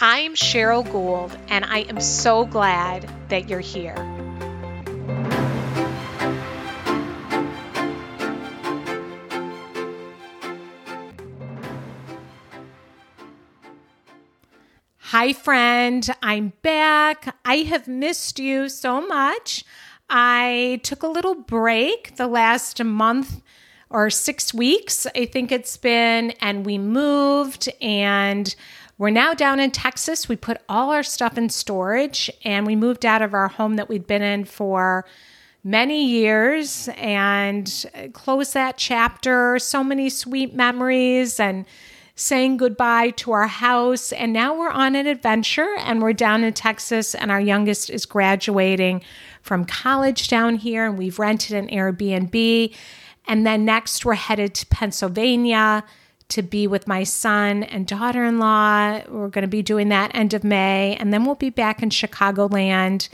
[0.00, 3.96] I'm Cheryl Gould, and I am so glad that you're here.
[14.98, 16.08] Hi, friend.
[16.22, 17.34] I'm back.
[17.44, 19.64] I have missed you so much.
[20.08, 23.42] I took a little break the last month
[23.90, 28.54] or six weeks, I think it's been, and we moved and
[28.98, 30.28] we're now down in Texas.
[30.28, 33.88] We put all our stuff in storage and we moved out of our home that
[33.88, 35.04] we'd been in for
[35.62, 39.58] many years and uh, closed that chapter.
[39.60, 41.64] So many sweet memories and
[42.16, 44.10] saying goodbye to our house.
[44.12, 48.04] And now we're on an adventure and we're down in Texas, and our youngest is
[48.06, 49.02] graduating
[49.40, 52.74] from college down here, and we've rented an Airbnb.
[53.28, 55.84] And then next, we're headed to Pennsylvania
[56.28, 59.00] to be with my son and daughter in law.
[59.08, 61.90] We're going to be doing that end of May, and then we'll be back in
[61.90, 63.08] Chicagoland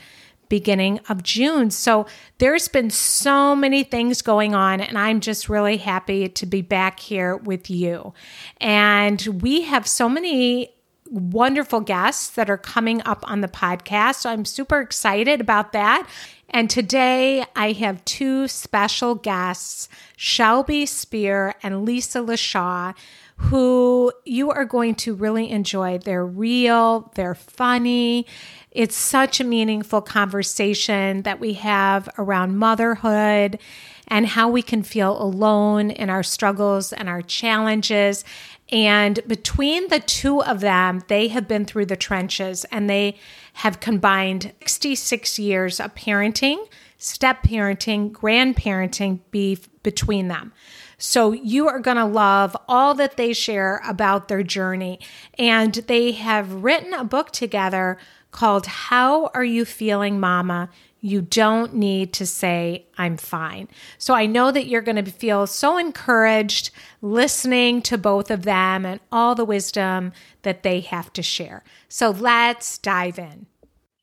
[0.49, 1.71] beginning of June.
[1.71, 2.07] So
[2.39, 7.01] there's been so many things going on, and I'm just really happy to be back
[7.01, 8.13] here with you.
[8.61, 10.71] And we have so many
[11.11, 14.17] wonderful guests that are coming up on the podcast.
[14.17, 16.09] So I'm super excited about that.
[16.55, 22.95] And today I have two special guests, Shelby Spear and Lisa Leshaw,
[23.39, 25.99] who you are going to really enjoy.
[25.99, 28.29] They're real, they're funny.
[28.71, 33.59] It's such a meaningful conversation that we have around motherhood
[34.07, 38.25] and how we can feel alone in our struggles and our challenges.
[38.71, 43.17] And between the two of them, they have been through the trenches and they
[43.55, 46.67] have combined 66 years of parenting,
[46.99, 50.53] step parenting, grandparenting be between them.
[50.99, 54.99] So you are going to love all that they share about their journey.
[55.39, 57.99] And they have written a book together
[58.35, 60.69] called How Are You Feeling, Mama?
[61.01, 63.69] You don't need to say, I'm fine.
[63.97, 68.85] So I know that you're going to feel so encouraged listening to both of them
[68.85, 70.13] and all the wisdom
[70.43, 71.63] that they have to share.
[71.89, 73.47] So let's dive in.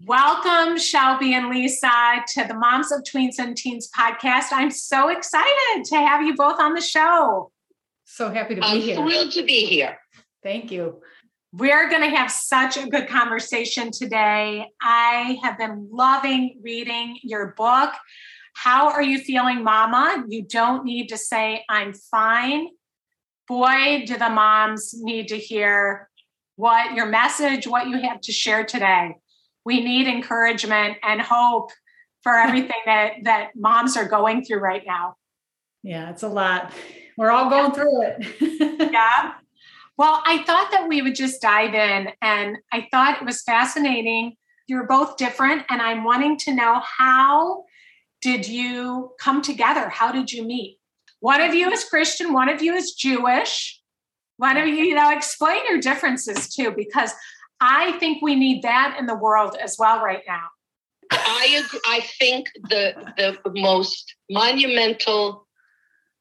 [0.06, 4.48] Welcome, Shelby and Lisa, to the Moms of Tweens and Teens podcast.
[4.52, 7.52] I'm so excited to have you both on the show.
[8.06, 8.98] So happy to be I'm here.
[8.98, 9.98] I'm thrilled to be here.
[10.42, 11.02] Thank you.
[11.54, 14.68] We're going to have such a good conversation today.
[14.82, 17.94] I have been loving reading your book.
[18.54, 20.24] How are you feeling, Mama?
[20.30, 22.70] You don't need to say, I'm fine.
[23.50, 26.10] Boy, do the moms need to hear
[26.56, 29.16] what your message, what you have to share today.
[29.66, 31.72] We need encouragement and hope
[32.24, 35.16] for everything that, that moms are going through right now.
[35.84, 36.72] Yeah, it's a lot.
[37.18, 38.90] We're all going through it.
[38.94, 39.34] yeah.
[40.02, 44.36] Well, I thought that we would just dive in, and I thought it was fascinating.
[44.66, 47.66] You're both different, and I'm wanting to know how
[48.20, 49.90] did you come together?
[49.90, 50.80] How did you meet?
[51.20, 53.80] One of you is Christian, one of you is Jewish.
[54.38, 57.12] One of you, you know, explain your differences too, because
[57.60, 60.48] I think we need that in the world as well right now.
[61.12, 61.64] I.
[61.86, 65.46] I think the the most monumental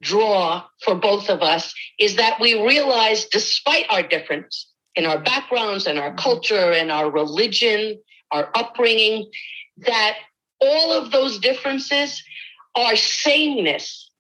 [0.03, 5.87] draw for both of us is that we realize, despite our difference in our backgrounds
[5.87, 7.99] and our culture and our religion,
[8.31, 9.31] our upbringing,
[9.79, 10.17] that
[10.61, 12.23] all of those differences
[12.75, 14.11] are sameness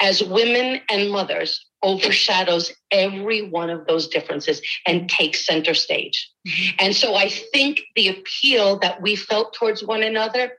[0.00, 6.30] as women and mothers overshadows every one of those differences and takes center stage.
[6.46, 6.76] Mm-hmm.
[6.80, 10.52] And so I think the appeal that we felt towards one another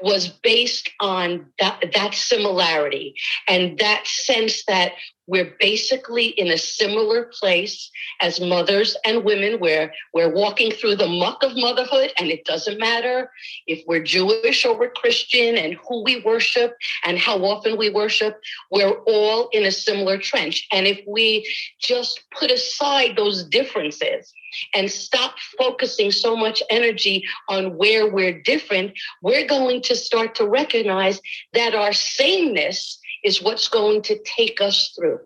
[0.00, 3.14] was based on that, that similarity
[3.46, 4.92] and that sense that
[5.30, 7.90] we're basically in a similar place
[8.20, 12.78] as mothers and women where we're walking through the muck of motherhood and it doesn't
[12.78, 13.30] matter
[13.66, 18.40] if we're jewish or we're christian and who we worship and how often we worship
[18.70, 20.66] we're all in a similar trench.
[20.72, 21.50] And if we
[21.80, 24.32] just put aside those differences
[24.74, 28.92] and stop focusing so much energy on where we're different,
[29.22, 31.20] we're going to start to recognize
[31.52, 35.20] that our sameness is what's going to take us through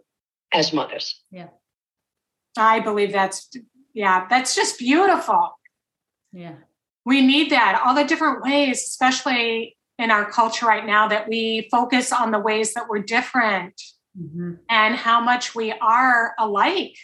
[0.52, 1.22] as mothers.
[1.30, 1.48] Yeah.
[2.56, 3.50] I believe that's,
[3.92, 5.58] yeah, that's just beautiful.
[6.32, 6.54] Yeah.
[7.04, 11.68] We need that, all the different ways, especially in our culture right now, that we
[11.70, 13.80] focus on the ways that we're different
[14.18, 14.54] mm-hmm.
[14.68, 16.96] and how much we are alike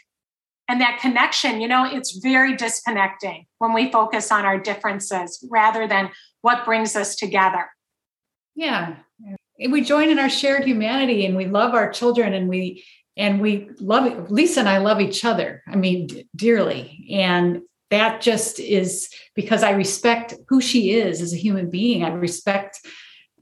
[0.71, 5.87] and that connection you know it's very disconnecting when we focus on our differences rather
[5.87, 6.11] than
[6.43, 7.67] what brings us together
[8.55, 8.97] yeah
[9.69, 12.85] we join in our shared humanity and we love our children and we
[13.17, 17.61] and we love lisa and i love each other i mean dearly and
[17.91, 22.81] that just is because i respect who she is as a human being i respect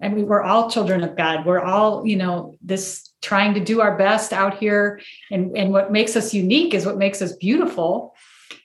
[0.01, 1.45] I mean, we're all children of God.
[1.45, 5.01] We're all, you know, this trying to do our best out here.
[5.31, 8.15] And, and what makes us unique is what makes us beautiful.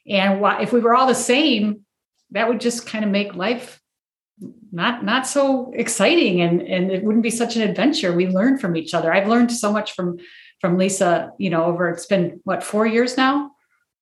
[0.07, 1.81] And why, if we were all the same,
[2.31, 3.81] that would just kind of make life
[4.73, 8.75] not not so exciting and and it wouldn't be such an adventure we learn from
[8.75, 10.17] each other i've learned so much from
[10.59, 13.51] from lisa you know over it's been what four years now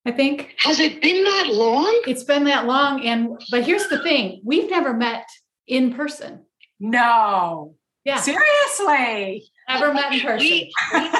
[0.06, 4.02] i think has it been that long it's been that long and but here's the
[4.02, 5.28] thing we've never met
[5.68, 6.44] in person
[6.82, 7.76] no.
[8.04, 8.18] Yeah.
[8.18, 9.52] Seriously.
[9.70, 10.40] Never met in person.
[10.40, 11.12] We, we,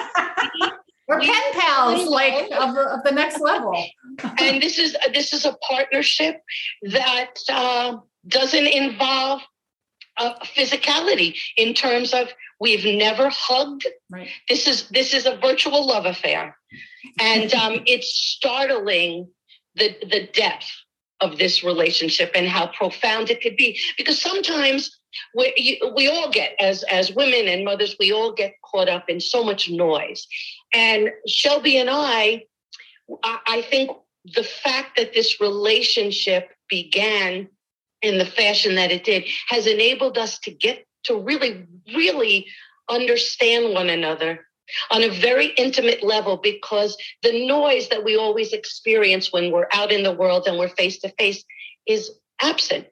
[1.08, 3.76] We're we, pen pals, like of, of, the next level.
[4.40, 6.42] and this is this is a partnership
[6.84, 7.98] that uh,
[8.28, 9.42] doesn't involve
[10.18, 12.30] uh, physicality in terms of
[12.60, 13.88] we've never hugged.
[14.10, 14.30] Right.
[14.50, 16.56] This is this is a virtual love affair,
[17.20, 19.30] and um, it's startling
[19.76, 20.70] the the depth
[21.22, 23.80] of this relationship and how profound it could be.
[23.98, 25.00] Because sometimes
[25.36, 29.10] we, you, we all get as as women and mothers we all get caught up
[29.10, 30.28] in so much noise
[30.74, 32.44] and shelby and i
[33.24, 33.92] i, I think
[34.24, 37.50] the fact that this relationship began
[38.02, 42.48] in the fashion that it did has enabled us to get to really really
[42.90, 44.46] understand one another
[44.90, 49.92] on a very intimate level because the noise that we always experience when we're out
[49.92, 51.44] in the world and we're face to face
[51.86, 52.12] is
[52.42, 52.88] absent.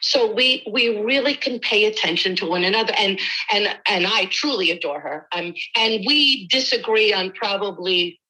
[0.00, 3.18] So we we really can pay attention to one another and
[3.50, 5.26] and and i truly adore her.
[5.32, 8.20] Um, and we disagree on probably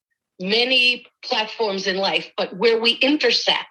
[0.40, 3.66] many platforms in life but where we intersect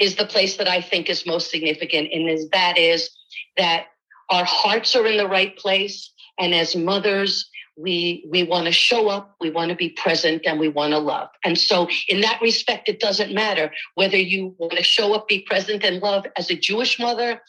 [0.00, 3.10] is the place that i think is most significant and is that is
[3.56, 3.86] that
[4.30, 9.08] our hearts are in the right place and as mothers we we want to show
[9.08, 11.28] up we want to be present and we want to love.
[11.44, 15.40] And so in that respect it doesn't matter whether you want to show up be
[15.40, 17.40] present and love as a jewish mother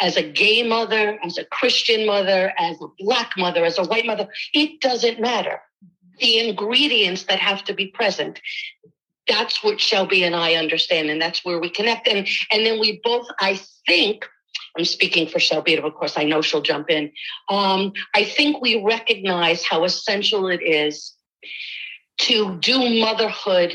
[0.00, 4.06] as a gay mother as a christian mother as a black mother as a white
[4.06, 5.60] mother it doesn't matter.
[6.18, 8.40] The ingredients that have to be present
[9.28, 13.00] that's what shelby and i understand and that's where we connect and and then we
[13.04, 14.24] both i think
[14.76, 17.10] I'm speaking for Shelby, of course, I know she'll jump in.
[17.48, 21.14] Um, I think we recognize how essential it is
[22.18, 23.72] to do motherhood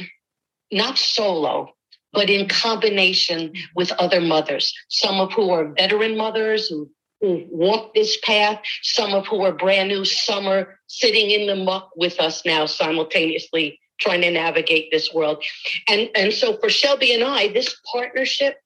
[0.72, 1.74] not solo,
[2.12, 6.90] but in combination with other mothers, some of who are veteran mothers who,
[7.22, 11.56] who walk this path, some of who are brand new, some are sitting in the
[11.56, 15.44] muck with us now simultaneously trying to navigate this world.
[15.88, 18.58] And, and so for Shelby and I, this partnership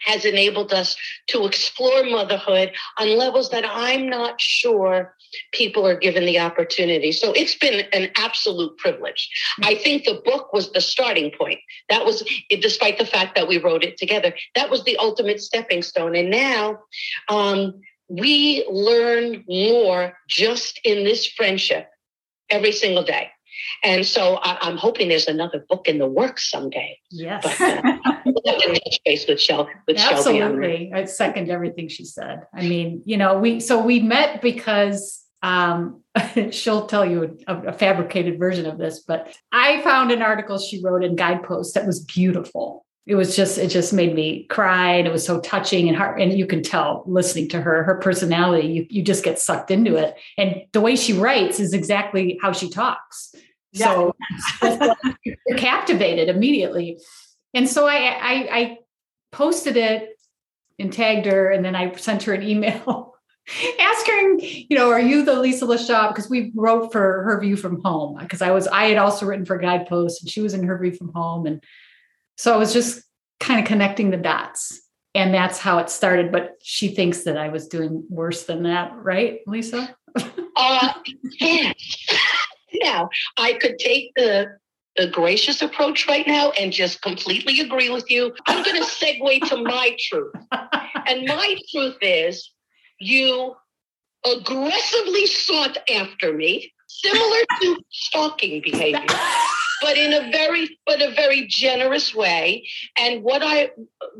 [0.00, 0.96] has enabled us
[1.28, 5.14] to explore motherhood on levels that I'm not sure
[5.52, 7.12] people are given the opportunity.
[7.12, 9.28] So it's been an absolute privilege.
[9.62, 11.60] I think the book was the starting point.
[11.88, 12.22] That was,
[12.60, 16.14] despite the fact that we wrote it together, that was the ultimate stepping stone.
[16.14, 16.78] And now
[17.28, 21.88] um, we learn more just in this friendship
[22.50, 23.30] every single day.
[23.82, 26.98] And so I, am hoping there's another book in the works someday.
[27.10, 27.42] Yes.
[27.42, 27.98] But, uh,
[29.28, 30.92] with Shel with Absolutely.
[30.94, 32.42] I second everything she said.
[32.54, 36.02] I mean, you know, we so we met because um,
[36.50, 40.82] she'll tell you a, a, fabricated version of this, but I found an article she
[40.82, 42.85] wrote in Guidepost that was beautiful.
[43.06, 46.20] It was just, it just made me cry and it was so touching and heart.
[46.20, 49.94] And you can tell listening to her, her personality, you, you just get sucked into
[49.96, 50.16] it.
[50.36, 53.32] And the way she writes is exactly how she talks.
[53.74, 54.16] So
[55.24, 56.98] you're captivated immediately.
[57.54, 58.78] And so I, I, I
[59.32, 60.10] posted it
[60.78, 63.14] and tagged her, and then I sent her an email.
[63.80, 66.08] asking, you know, are you the Lisa Leshaw?
[66.08, 68.18] Because we wrote for her view from home.
[68.18, 70.92] Because I was, I had also written for Guidepost, and she was in her view
[70.92, 71.62] from home, and
[72.36, 73.02] so I was just
[73.40, 74.80] kind of connecting the dots,
[75.14, 76.32] and that's how it started.
[76.32, 79.94] But she thinks that I was doing worse than that, right, Lisa?
[80.56, 80.92] uh,
[82.82, 84.58] now I could take the
[84.96, 88.32] the gracious approach right now and just completely agree with you.
[88.46, 90.32] I'm going to segue to my truth.
[91.06, 92.50] And my truth is
[92.98, 93.54] you
[94.24, 99.04] aggressively sought after me, similar to stalking behavior,
[99.82, 102.66] but in a very but a very generous way.
[102.98, 103.70] And what I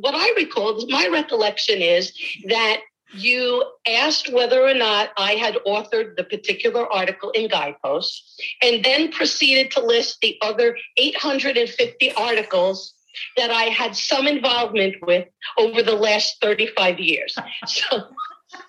[0.01, 2.13] what I recall, my recollection is
[2.49, 2.81] that
[3.15, 9.13] you asked whether or not I had authored the particular article in Guideposts, and then
[9.13, 12.95] proceeded to list the other 850 articles
[13.37, 17.37] that I had some involvement with over the last 35 years.
[17.67, 18.09] So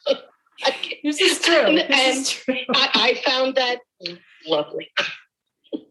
[1.03, 1.55] this is true.
[1.55, 2.55] And, this and is true.
[2.73, 3.79] I, I found that
[4.47, 4.89] lovely.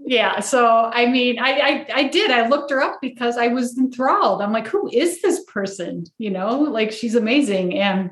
[0.07, 0.41] Yeah.
[0.41, 2.31] So I mean, I, I I did.
[2.31, 4.41] I looked her up because I was enthralled.
[4.41, 6.05] I'm like, who is this person?
[6.19, 7.79] You know, like she's amazing.
[7.79, 8.11] And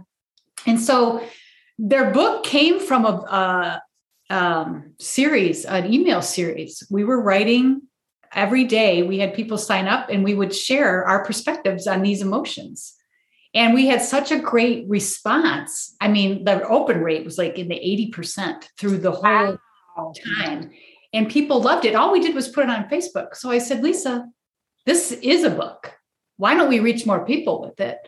[0.67, 1.25] and so
[1.79, 3.81] their book came from a,
[4.31, 6.83] a um, series, an email series.
[6.91, 7.83] We were writing
[8.33, 9.03] every day.
[9.03, 12.95] We had people sign up, and we would share our perspectives on these emotions.
[13.55, 15.95] And we had such a great response.
[16.01, 17.77] I mean, the open rate was like in the
[18.13, 19.59] 80% through the whole
[19.97, 20.13] wow.
[20.39, 20.73] time.
[21.15, 21.95] And people loved it.
[21.95, 23.37] All we did was put it on Facebook.
[23.37, 24.29] So I said, Lisa,
[24.85, 25.95] this is a book.
[26.37, 27.99] Why don't we reach more people with it?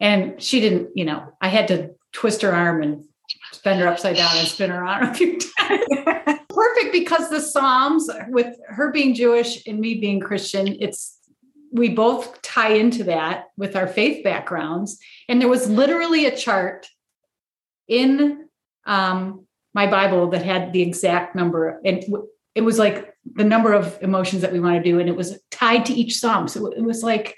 [0.00, 3.04] And she didn't, you know, I had to twist her arm and
[3.62, 5.84] bend her upside down and spin her arm a few times.
[6.48, 11.18] Perfect because the Psalms, with her being Jewish and me being Christian, it's
[11.72, 14.98] we both tie into that with our faith backgrounds.
[15.28, 16.86] And there was literally a chart
[17.86, 18.48] in
[18.86, 21.80] um, my Bible that had the exact number.
[21.84, 22.02] And
[22.56, 24.98] it was like the number of emotions that we want to do.
[24.98, 26.48] And it was tied to each psalm.
[26.48, 27.36] So it was like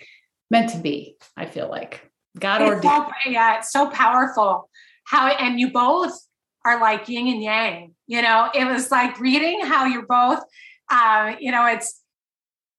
[0.49, 2.09] meant to be, I feel like.
[2.39, 2.83] God ordained.
[2.85, 4.71] So, yeah, it's so powerful.
[5.05, 6.13] How, and you both
[6.65, 7.95] are like yin and yang.
[8.07, 10.39] You know, it was like reading how you're both,
[10.89, 12.01] uh, you know, it's,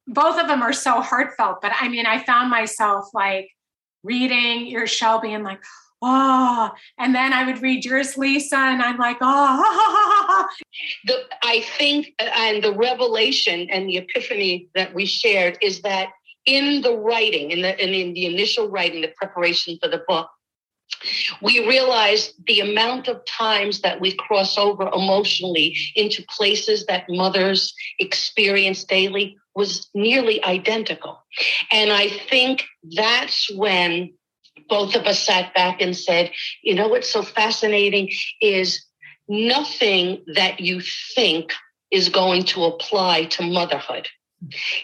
[0.07, 1.57] both of them are so heartfelt.
[1.61, 3.49] But I mean, I found myself like
[4.01, 5.59] reading your show being like,
[6.01, 10.45] oh, and then I would read yours, Lisa, and I'm like, oh.
[11.05, 16.09] The, I think, and the revelation and the epiphany that we shared is that
[16.45, 20.29] in the writing, in the, in the initial writing, the preparation for the book,
[21.41, 27.73] we realized the amount of times that we cross over emotionally into places that mothers
[27.99, 31.23] experience daily was nearly identical.
[31.71, 32.65] And I think
[32.95, 34.13] that's when
[34.69, 38.09] both of us sat back and said, you know what's so fascinating
[38.41, 38.85] is
[39.27, 40.81] nothing that you
[41.15, 41.51] think
[41.91, 44.07] is going to apply to motherhood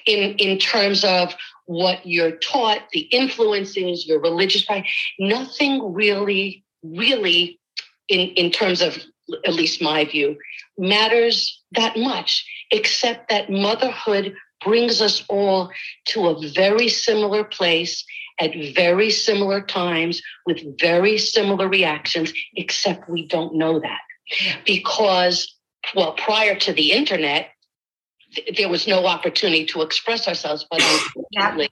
[0.05, 7.59] in, in terms of what you're taught, the influences, your religious practice, nothing really, really,
[8.07, 8.97] in, in terms of
[9.45, 10.37] at least my view,
[10.77, 15.71] matters that much, except that motherhood brings us all
[16.05, 18.03] to a very similar place
[18.39, 24.01] at very similar times with very similar reactions, except we don't know that.
[24.65, 25.55] Because,
[25.95, 27.49] well, prior to the internet,
[28.57, 30.65] there was no opportunity to express ourselves.
[30.69, 30.81] But
[31.15, 31.69] unfortunately,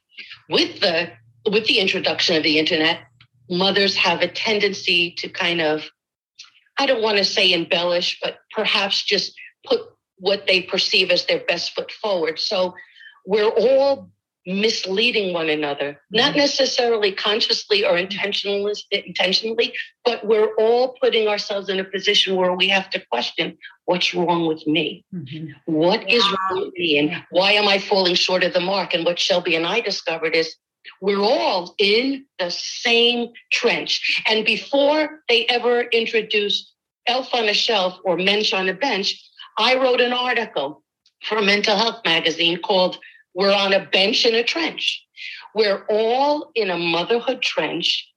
[0.50, 1.12] with the
[1.46, 3.00] with the introduction of the internet,
[3.50, 5.84] mothers have a tendency to kind of,
[6.80, 9.34] I don't want to say embellish, but perhaps just
[9.66, 9.82] put
[10.18, 12.40] what they perceive as their best foot forward.
[12.40, 12.76] So
[13.26, 14.10] we're all
[14.46, 16.40] misleading one another, not mm-hmm.
[16.40, 19.74] necessarily consciously or intentionally, intentionally,
[20.04, 24.46] but we're all putting ourselves in a position where we have to question what's wrong
[24.48, 25.06] with me?
[25.14, 25.52] Mm-hmm.
[25.66, 26.98] What is wrong with me?
[27.00, 28.94] And why am I falling short of the mark?
[28.94, 30.56] And what Shelby and I discovered is
[31.02, 34.22] we're all in the same trench.
[34.28, 36.74] And before they ever introduced
[37.08, 39.22] Elf on a Shelf or Mensch on a Bench,
[39.58, 40.84] I wrote an article
[41.24, 42.98] for a Mental Health magazine called
[43.34, 45.06] we're on a bench in a trench.
[45.56, 48.08] We're all in a motherhood trench.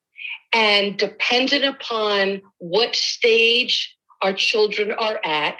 [0.53, 5.57] And dependent upon what stage our children are at,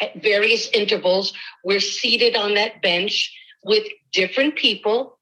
[0.00, 1.32] at various intervals,
[1.64, 5.18] we're seated on that bench with different people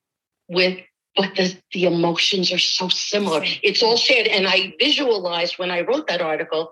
[0.48, 0.78] with
[1.14, 3.42] but the, the emotions are so similar.
[3.62, 4.26] It's all shared.
[4.28, 6.70] And I visualized when I wrote that article,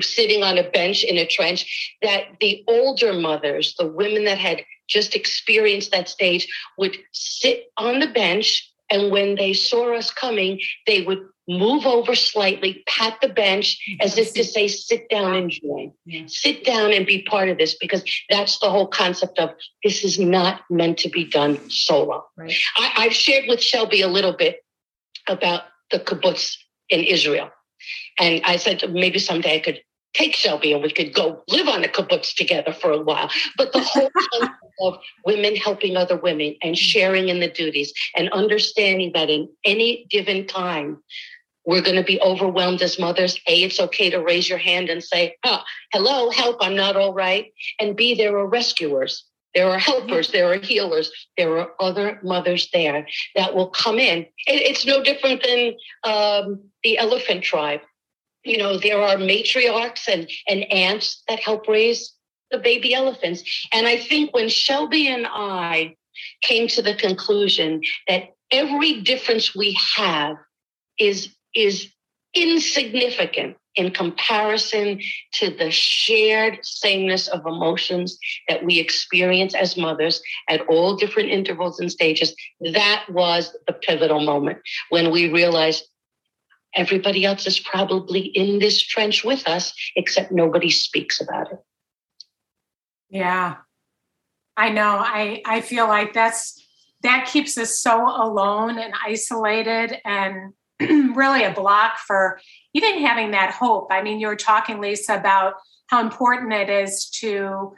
[0.00, 4.62] sitting on a bench in a trench, that the older mothers, the women that had
[4.88, 10.60] just experienced that stage, would sit on the bench And when they saw us coming,
[10.86, 15.50] they would move over slightly, pat the bench as if to say, sit down and
[15.50, 15.92] join.
[16.04, 16.24] Yeah.
[16.26, 19.50] Sit down and be part of this because that's the whole concept of
[19.82, 22.24] this is not meant to be done solo.
[22.36, 22.54] Right.
[22.76, 24.58] I, I've shared with Shelby a little bit
[25.26, 26.56] about the kibbutz
[26.88, 27.50] in Israel.
[28.18, 29.80] And I said maybe someday I could
[30.18, 33.30] take Shelby and we could go live on the kibbutz together for a while.
[33.56, 38.28] But the whole concept of women helping other women and sharing in the duties and
[38.30, 41.02] understanding that in any given time,
[41.64, 43.38] we're going to be overwhelmed as mothers.
[43.46, 45.60] A, it's okay to raise your hand and say, oh,
[45.92, 47.52] hello, help, I'm not all right.
[47.78, 49.24] And B, there are rescuers.
[49.54, 54.26] There are helpers, there are healers, there are other mothers there that will come in.
[54.46, 55.72] It's no different than
[56.04, 57.80] um, the elephant tribe.
[58.44, 62.14] You know, there are matriarchs and, and aunts that help raise
[62.50, 63.42] the baby elephants.
[63.72, 65.96] And I think when Shelby and I
[66.42, 70.36] came to the conclusion that every difference we have
[70.98, 71.90] is is
[72.34, 75.00] insignificant in comparison
[75.32, 78.18] to the shared sameness of emotions
[78.48, 82.34] that we experience as mothers at all different intervals and stages.
[82.72, 84.58] That was the pivotal moment
[84.90, 85.84] when we realized
[86.74, 91.58] everybody else is probably in this trench with us, except nobody speaks about it.
[93.10, 93.56] Yeah.
[94.56, 94.98] I know.
[94.98, 96.62] I, I feel like that's
[97.02, 100.52] that keeps us so alone and isolated and
[101.16, 102.40] really a block for
[102.74, 103.88] even having that hope.
[103.90, 105.54] I mean, you were talking, Lisa, about
[105.88, 107.72] how important it is to,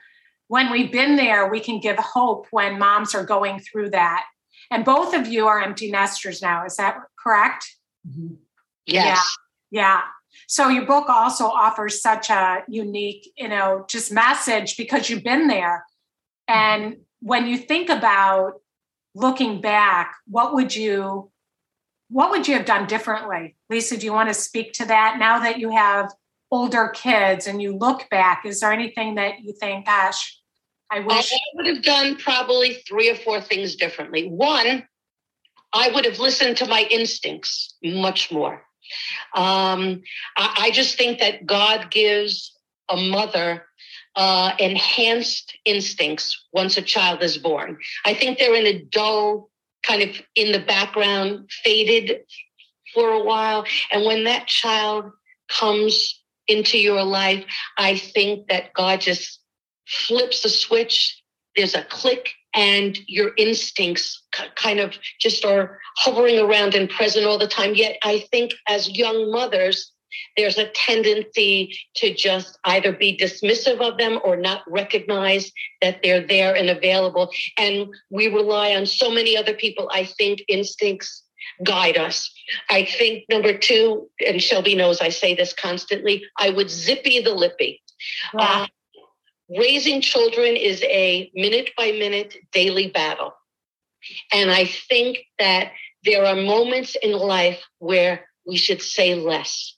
[0.48, 4.24] when we've been there, we can give hope when moms are going through that.
[4.70, 6.64] And both of you are empty nesters now.
[6.64, 7.76] Is that correct?
[8.08, 8.34] Mm-hmm.
[8.86, 9.36] Yes.
[9.70, 9.82] Yeah.
[9.82, 10.00] Yeah.
[10.46, 15.46] So your book also offers such a unique, you know, just message because you've been
[15.46, 15.84] there.
[16.48, 16.84] Mm-hmm.
[16.84, 18.54] And when you think about
[19.14, 21.30] looking back, what would you
[22.08, 23.56] what would you have done differently?
[23.68, 26.12] Lisa, do you want to speak to that now that you have
[26.50, 28.44] older kids and you look back?
[28.44, 30.40] Is there anything that you think, gosh,
[30.90, 31.32] I wish?
[31.32, 34.28] I would have done probably three or four things differently.
[34.28, 34.88] One,
[35.72, 38.64] I would have listened to my instincts much more.
[39.34, 40.02] Um,
[40.36, 42.56] I, I, just think that God gives
[42.88, 43.66] a mother
[44.16, 47.78] uh, enhanced instincts once a child is born.
[48.04, 49.50] I think they're in a dull
[49.82, 52.20] kind of in the background, faded
[52.92, 53.64] for a while.
[53.90, 55.12] And when that child
[55.48, 57.44] comes into your life,
[57.78, 59.40] I think that God just
[59.86, 61.22] flips the switch.
[61.56, 64.22] There's a click, and your instincts
[64.56, 67.74] kind of just are hovering around and present all the time.
[67.74, 69.92] Yet, I think as young mothers,
[70.36, 76.26] there's a tendency to just either be dismissive of them or not recognize that they're
[76.26, 77.30] there and available.
[77.56, 79.88] And we rely on so many other people.
[79.92, 81.22] I think instincts
[81.64, 82.32] guide us.
[82.68, 87.34] I think number two, and Shelby knows I say this constantly, I would zippy the
[87.34, 87.82] lippy.
[88.34, 88.64] Wow.
[88.64, 88.66] Uh,
[89.58, 93.32] raising children is a minute by minute daily battle.
[94.32, 95.72] And I think that
[96.04, 99.76] there are moments in life where we should say less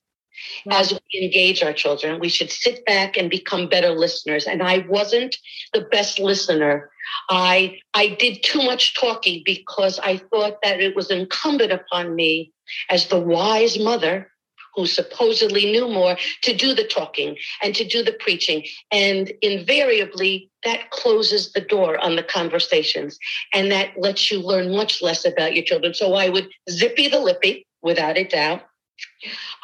[0.71, 2.21] as we engage our children.
[2.21, 4.47] We should sit back and become better listeners.
[4.47, 5.37] And I wasn't
[5.73, 6.91] the best listener.
[7.29, 12.53] I I did too much talking because I thought that it was incumbent upon me
[12.89, 14.32] as the wise mother
[14.75, 18.65] who supposedly knew more to do the talking and to do the preaching.
[18.91, 23.19] And invariably, that closes the door on the conversations
[23.53, 25.95] and that lets you learn much less about your children.
[25.95, 28.63] So I would zippy the lippy, without a doubt.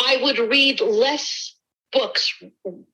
[0.01, 1.55] I would read less
[1.93, 2.33] books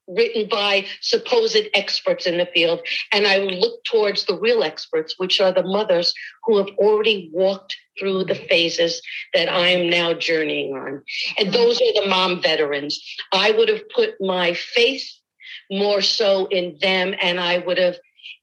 [0.06, 2.80] written by supposed experts in the field,
[3.12, 7.76] and I look towards the real experts, which are the mothers who have already walked
[7.98, 9.00] through the phases
[9.32, 11.02] that I'm now journeying on.
[11.38, 13.02] And those are the mom veterans.
[13.32, 15.04] I would have put my faith
[15.70, 17.96] more so in them, and I would have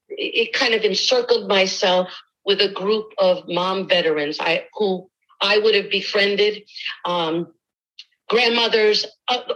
[0.09, 2.09] it kind of encircled myself
[2.45, 5.09] with a group of mom veterans I, who
[5.41, 6.63] I would have befriended.
[7.05, 7.53] Um,
[8.32, 9.06] grandmothers,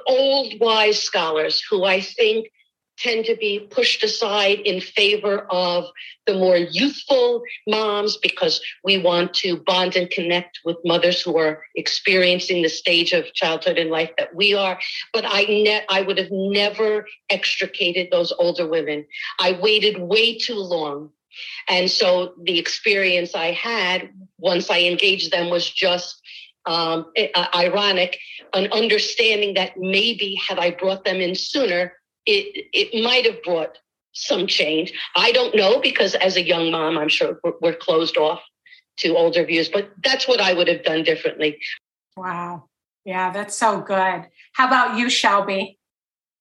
[0.05, 2.49] old wise scholars who I think
[2.97, 5.85] tend to be pushed aside in favor of
[6.27, 11.63] the more youthful moms because we want to bond and connect with mothers who are
[11.75, 14.77] experiencing the stage of childhood and life that we are.
[15.13, 19.05] But i ne- i would have never extricated those older women.
[19.39, 21.11] I waited way too long.
[21.69, 26.21] And so the experience i had once i engaged them was just
[26.65, 28.17] um, uh, ironic,
[28.53, 31.93] an understanding that maybe had I brought them in sooner,
[32.25, 33.77] it, it might have brought
[34.13, 34.93] some change.
[35.15, 38.41] I don't know because as a young mom, I'm sure we're, we're closed off
[38.97, 41.59] to older views, but that's what I would have done differently.
[42.15, 42.69] Wow.
[43.03, 44.25] Yeah, that's so good.
[44.53, 45.77] How about you, Shelby?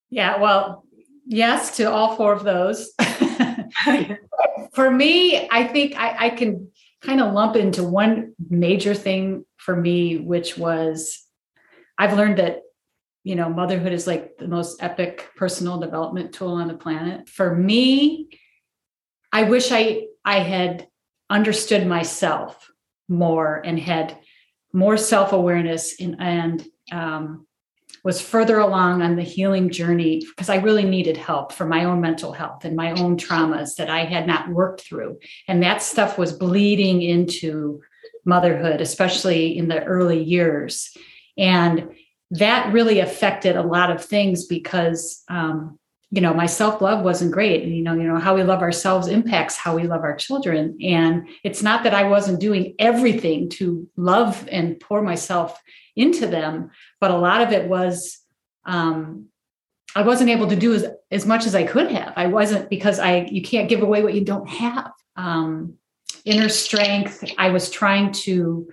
[0.09, 0.85] Yeah, well,
[1.27, 2.93] yes to all four of those.
[4.73, 6.71] for me, I think I, I can
[7.05, 11.23] kind of lump into one major thing for me, which was
[11.99, 12.63] I've learned that
[13.23, 17.29] you know motherhood is like the most epic personal development tool on the planet.
[17.29, 18.29] For me,
[19.33, 20.89] I wish I I had
[21.31, 22.71] understood myself
[23.09, 24.19] more and had
[24.73, 27.47] more self awareness and and um,
[28.03, 32.01] was further along on the healing journey because I really needed help for my own
[32.01, 35.19] mental health and my own traumas that I had not worked through.
[35.49, 37.81] And that stuff was bleeding into
[38.25, 40.97] motherhood, especially in the early years.
[41.37, 41.91] And
[42.31, 45.79] that really affected a lot of things because um,
[46.15, 47.65] you know my self-love wasn't great.
[47.65, 50.79] And you know you know how we love ourselves impacts how we love our children.
[50.81, 55.61] And it's not that i wasn't doing everything to love and pour myself
[55.97, 58.19] into them but a lot of it was
[58.65, 59.27] um,
[59.97, 62.13] i wasn't able to do as, as much as i could have.
[62.17, 64.93] I wasn't because i you can't give away what you don't have.
[65.17, 65.75] Um,
[66.25, 68.69] inner strength i was trying to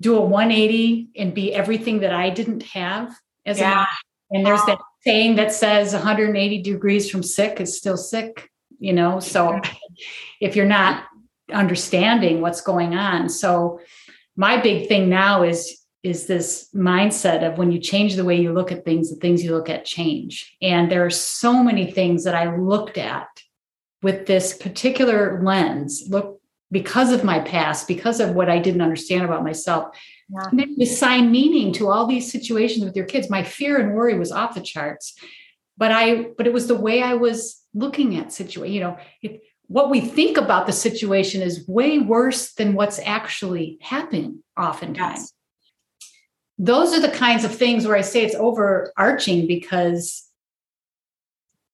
[0.00, 3.12] do a 180 and be everything that i didn't have
[3.44, 3.82] as yeah.
[3.82, 8.92] a and there's that saying that says 180 degrees from sick is still sick you
[8.92, 9.60] know so
[10.40, 11.04] if you're not
[11.52, 13.28] understanding what's going on.
[13.28, 13.80] So
[14.36, 18.52] my big thing now is is this mindset of when you change the way you
[18.52, 20.56] look at things the things you look at change.
[20.60, 23.28] And there are so many things that i looked at
[24.02, 26.40] with this particular lens look
[26.72, 29.96] because of my past because of what i didn't understand about myself
[30.32, 30.48] yeah.
[30.50, 33.28] And then you assign meaning to all these situations with your kids.
[33.28, 35.14] My fear and worry was off the charts,
[35.76, 38.72] but I, but it was the way I was looking at situation.
[38.72, 43.78] You know, it, what we think about the situation is way worse than what's actually
[43.82, 44.42] happening.
[44.58, 45.32] Oftentimes,
[46.00, 46.12] yes.
[46.58, 50.26] those are the kinds of things where I say it's overarching because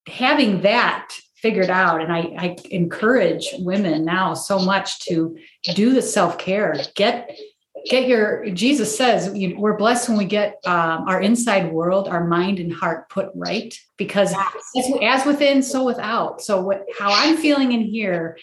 [0.09, 5.37] having that figured out and I, I, encourage women now so much to
[5.75, 7.39] do the self-care get
[7.87, 12.59] get your jesus says we're blessed when we get um, our inside world our mind
[12.59, 14.35] and heart put right because
[14.77, 16.41] as, as within so without.
[16.41, 18.39] So what how i'm feeling in here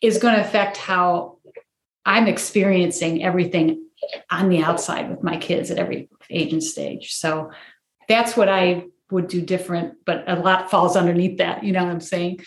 [0.00, 1.38] is going to affect how
[2.04, 3.86] i'm experiencing everything
[4.30, 7.12] on the outside with my kids at every age and stage.
[7.14, 7.50] So
[8.08, 11.92] that's what i would do different but a lot falls underneath that you know what
[11.92, 12.40] i'm saying?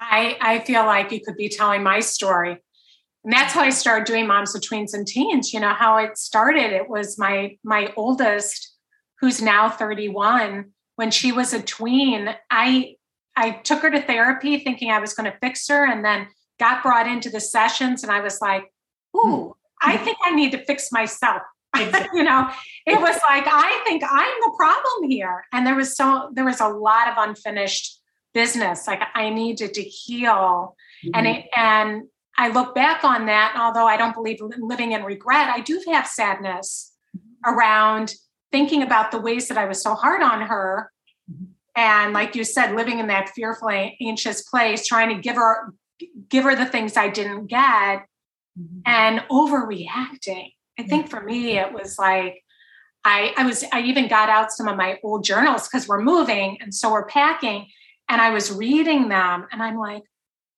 [0.00, 2.62] I, I feel like you could be telling my story
[3.24, 5.52] and that's how I started doing moms of tweens and teens.
[5.52, 6.72] You know how it started.
[6.72, 8.76] It was my my oldest,
[9.20, 10.66] who's now 31.
[10.96, 12.96] When she was a tween, I
[13.36, 16.28] I took her to therapy thinking I was going to fix her, and then
[16.60, 18.70] got brought into the sessions, and I was like,
[19.16, 21.42] "Ooh, I think I need to fix myself."
[22.14, 22.48] you know,
[22.86, 26.60] it was like I think I'm the problem here, and there was so there was
[26.60, 28.00] a lot of unfinished
[28.34, 28.86] business.
[28.86, 31.10] Like I needed to heal, mm-hmm.
[31.14, 32.02] and it and
[32.36, 35.82] I look back on that, although I don't believe in living in regret, I do
[35.88, 37.54] have sadness mm-hmm.
[37.54, 38.14] around
[38.50, 40.90] thinking about the ways that I was so hard on her.
[41.30, 41.44] Mm-hmm.
[41.76, 43.70] And like you said, living in that fearful,
[44.00, 45.72] anxious place, trying to give her
[46.28, 48.04] give her the things I didn't get
[48.58, 48.80] mm-hmm.
[48.84, 50.52] and overreacting.
[50.78, 52.42] I think for me, it was like
[53.04, 56.58] I, I was I even got out some of my old journals because we're moving
[56.60, 57.66] and so we're packing.
[58.08, 60.02] And I was reading them and I'm like,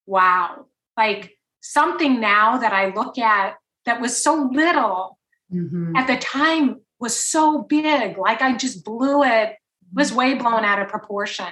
[0.07, 1.36] wow, like
[1.73, 5.19] something now that I look at that was so little
[5.53, 5.97] mm-hmm.
[5.97, 8.19] at the time was so big.
[8.19, 9.55] Like I just blew it,
[9.95, 11.47] was way blown out of proportion.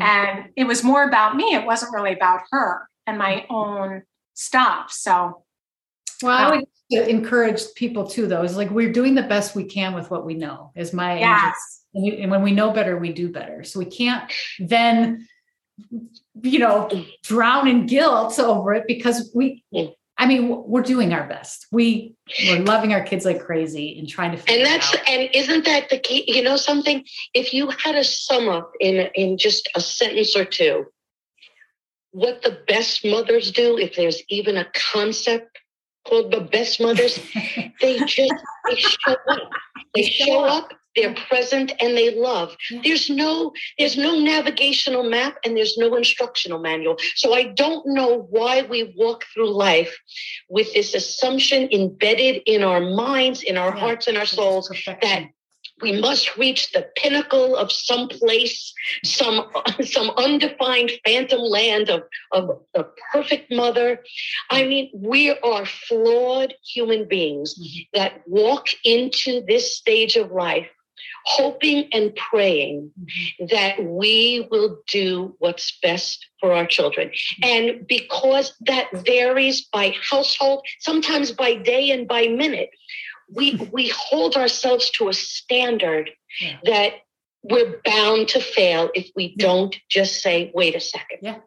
[0.00, 1.54] And it was more about me.
[1.54, 4.02] It wasn't really about her and my own
[4.34, 4.90] stuff.
[4.90, 5.44] So,
[6.22, 9.64] well, I would um, encourage people too, though, is like we're doing the best we
[9.64, 11.84] can with what we know, is my yes.
[11.94, 13.62] and when we know better, we do better.
[13.62, 15.28] So we can't then
[16.42, 16.90] you know,
[17.22, 19.64] drown in guilt over it because we,
[20.16, 21.66] I mean, we're doing our best.
[21.72, 22.14] We
[22.46, 24.50] we're loving our kids like crazy and trying to.
[24.50, 26.24] and that's and isn't that the key?
[26.26, 27.04] You know something?
[27.32, 30.86] If you had to sum up in in just a sentence or two,
[32.12, 35.58] what the best mothers do, if there's even a concept
[36.06, 37.18] called the best mothers,
[37.80, 38.34] they just
[38.68, 39.50] they show up.
[39.94, 45.56] They show up they're present and they love there's no there's no navigational map and
[45.56, 49.96] there's no instructional manual so i don't know why we walk through life
[50.48, 53.80] with this assumption embedded in our minds in our yeah.
[53.80, 55.28] hearts and our souls that
[55.82, 58.72] we must reach the pinnacle of some place,
[59.04, 59.50] some
[59.82, 62.02] some undefined phantom land of,
[62.32, 64.02] of a perfect mother.
[64.50, 67.98] I mean, we are flawed human beings mm-hmm.
[67.98, 70.68] that walk into this stage of life
[71.24, 73.46] hoping and praying mm-hmm.
[73.50, 77.10] that we will do what's best for our children.
[77.42, 82.70] And because that varies by household, sometimes by day and by minute,
[83.32, 86.58] we we hold ourselves to a standard yeah.
[86.64, 86.92] that
[87.42, 91.18] we're bound to fail if we don't just say, wait a second.
[91.22, 91.38] Yeah.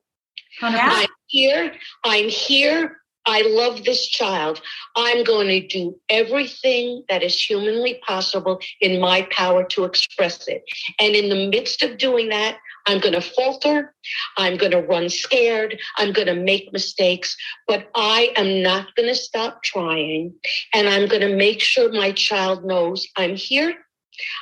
[0.62, 1.74] I'm here.
[2.04, 2.98] I'm here.
[3.28, 4.62] I love this child.
[4.96, 10.64] I'm going to do everything that is humanly possible in my power to express it.
[11.00, 13.94] And in the midst of doing that, I'm going to falter.
[14.38, 15.78] I'm going to run scared.
[15.98, 17.36] I'm going to make mistakes,
[17.68, 20.34] but I am not going to stop trying.
[20.74, 23.76] And I'm going to make sure my child knows I'm here.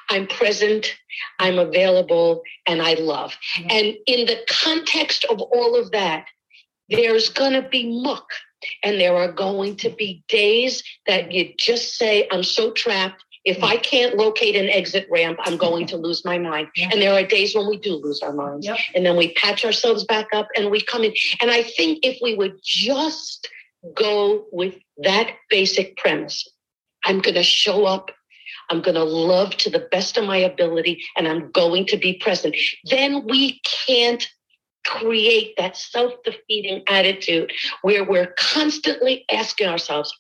[0.10, 0.95] I'm present,
[1.39, 3.36] I'm available, and I love.
[3.58, 6.28] And in the context of all of that,
[6.89, 8.28] there's going to be muck.
[8.84, 13.23] And there are going to be days that you just say, I'm so trapped.
[13.43, 16.67] If I can't locate an exit ramp, I'm going to lose my mind.
[16.75, 16.89] Yeah.
[16.91, 18.65] And there are days when we do lose our minds.
[18.65, 18.78] Yep.
[18.95, 21.13] And then we patch ourselves back up and we come in.
[21.41, 23.47] And I think if we would just
[23.93, 24.73] go with
[25.04, 26.49] that basic premise,
[27.04, 28.10] I'm going to show up.
[28.71, 32.15] I'm going to love to the best of my ability and I'm going to be
[32.15, 32.56] present.
[32.86, 34.28] Then we can't
[34.86, 40.13] create that self defeating attitude where we're constantly asking ourselves,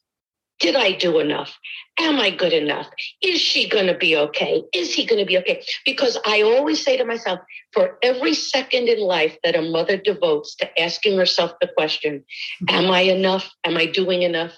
[0.59, 1.57] did I do enough?
[1.99, 2.87] Am I good enough?
[3.21, 4.63] Is she going to be okay?
[4.73, 5.61] Is he going to be okay?
[5.85, 7.39] Because I always say to myself,
[7.73, 12.23] for every second in life that a mother devotes to asking herself the question,
[12.63, 12.75] mm-hmm.
[12.75, 13.49] Am I enough?
[13.65, 14.53] Am I doing enough?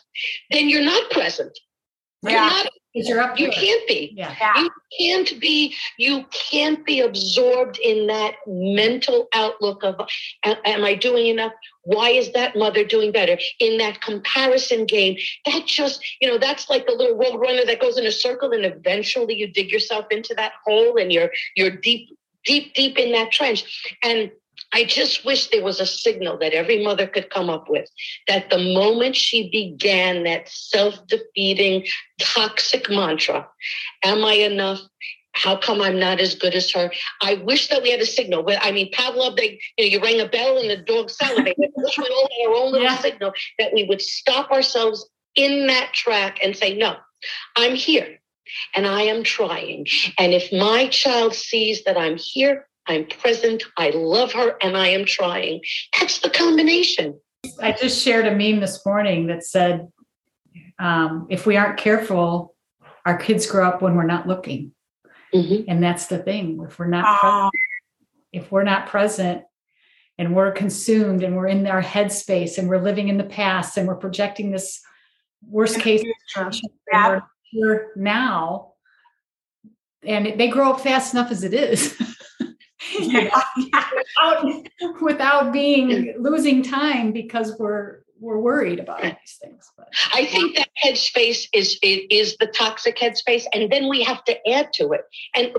[0.51, 1.57] Then you're not present.
[2.23, 2.63] You're yeah.
[3.03, 4.13] Not you're up you can't be.
[4.15, 4.35] Yeah.
[4.57, 9.95] you can't be you can't be absorbed in that mental outlook of
[10.43, 11.53] am i doing enough?
[11.83, 13.37] Why is that mother doing better?
[13.59, 17.81] In that comparison game that just you know that's like the little road runner that
[17.81, 21.71] goes in a circle and eventually you dig yourself into that hole and you're you're
[21.71, 22.09] deep
[22.45, 23.95] deep deep in that trench.
[24.03, 24.31] And
[24.73, 27.89] I just wish there was a signal that every mother could come up with
[28.27, 31.85] that the moment she began that self defeating,
[32.19, 33.47] toxic mantra,
[34.03, 34.81] Am I enough?
[35.33, 36.91] How come I'm not as good as her?
[37.21, 38.43] I wish that we had a signal.
[38.59, 41.55] I mean, Pavlov, they, you, know, you rang a bell and the dog salivated.
[41.59, 42.97] I wish we all had our own little yeah.
[42.97, 46.95] signal that we would stop ourselves in that track and say, No,
[47.55, 48.17] I'm here
[48.75, 49.87] and I am trying.
[50.17, 54.87] And if my child sees that I'm here, I'm present, I love her, and I
[54.87, 55.61] am trying.
[55.99, 57.19] That's the combination.
[57.61, 59.87] I just shared a meme this morning that said,
[60.79, 62.55] um, if we aren't careful,
[63.05, 64.73] our kids grow up when we're not looking.
[65.33, 65.69] Mm-hmm.
[65.69, 66.59] And that's the thing.
[66.67, 67.53] If we're not present,
[68.31, 69.43] if we're not present
[70.17, 73.87] and we're consumed and we're in our headspace and we're living in the past and
[73.87, 74.81] we're projecting this
[75.47, 76.03] worst case
[76.91, 77.19] yeah.
[77.53, 78.73] we're now
[80.03, 81.95] and they grow up fast enough as it is
[84.17, 89.71] without, without being losing time because we're we're worried about all these things.
[89.77, 94.49] But I think that headspace is is the toxic headspace, and then we have to
[94.49, 95.01] add to it.
[95.35, 95.53] And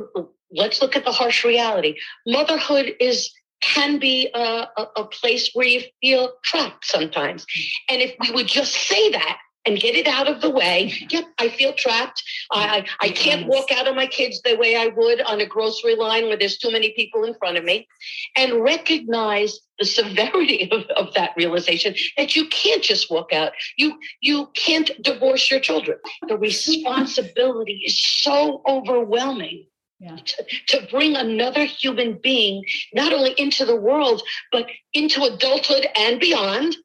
[0.51, 1.97] let's look at the harsh reality.
[2.27, 3.31] Motherhood is
[3.61, 7.45] can be a, a, a place where you feel trapped sometimes.
[7.89, 10.93] And if we would just say that and get it out of the way.
[11.11, 12.23] Yep, I feel trapped.
[12.51, 15.47] I, I, I can't walk out on my kids the way I would on a
[15.47, 17.87] grocery line where there's too many people in front of me.
[18.35, 23.53] And recognize the severity of, of that realization that you can't just walk out.
[23.77, 25.99] You you can't divorce your children.
[26.27, 29.67] The responsibility is so overwhelming.
[30.01, 30.15] Yeah.
[30.15, 32.63] To, to, bring another human being
[32.95, 36.77] not only into the world but into adulthood and beyond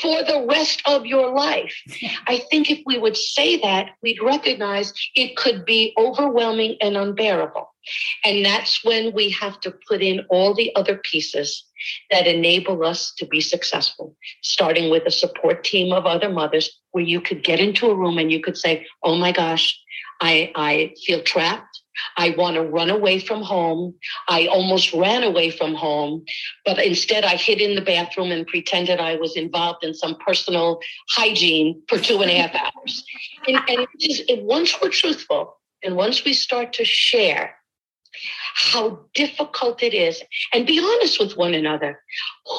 [0.00, 1.74] for the rest of your life.
[2.26, 7.68] I think if we would say that, we'd recognize it could be overwhelming and unbearable.
[8.24, 11.64] And that's when we have to put in all the other pieces
[12.10, 17.04] that enable us to be successful, starting with a support team of other mothers where
[17.04, 19.78] you could get into a room and you could say, Oh my gosh,
[20.20, 21.69] I, I feel trapped.
[22.16, 23.94] I want to run away from home.
[24.28, 26.24] I almost ran away from home,
[26.64, 30.80] but instead I hid in the bathroom and pretended I was involved in some personal
[31.10, 33.04] hygiene for two and a half hours.
[33.46, 37.54] And, and just, once we're truthful and once we start to share
[38.54, 42.00] how difficult it is and be honest with one another,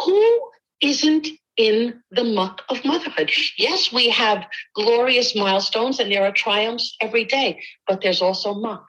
[0.06, 0.52] who
[0.82, 1.28] isn't
[1.58, 3.32] in the muck of motherhood.
[3.58, 8.86] Yes, we have glorious milestones and there are triumphs every day, but there's also muck.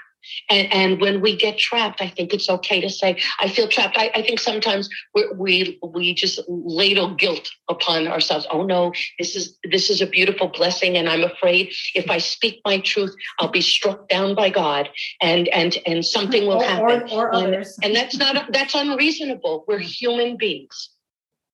[0.49, 3.97] And, and when we get trapped, I think it's okay to say, I feel trapped.
[3.99, 8.47] I, I think sometimes we, we, we just ladle guilt upon ourselves.
[8.51, 10.97] Oh no, this is, this is a beautiful blessing.
[10.97, 14.89] And I'm afraid if I speak my truth, I'll be struck down by God
[15.21, 17.11] and, and, and something will Or- happen.
[17.11, 17.77] or, or And- others.
[17.83, 19.65] And that's not, that's unreasonable.
[19.67, 20.91] We're human beings.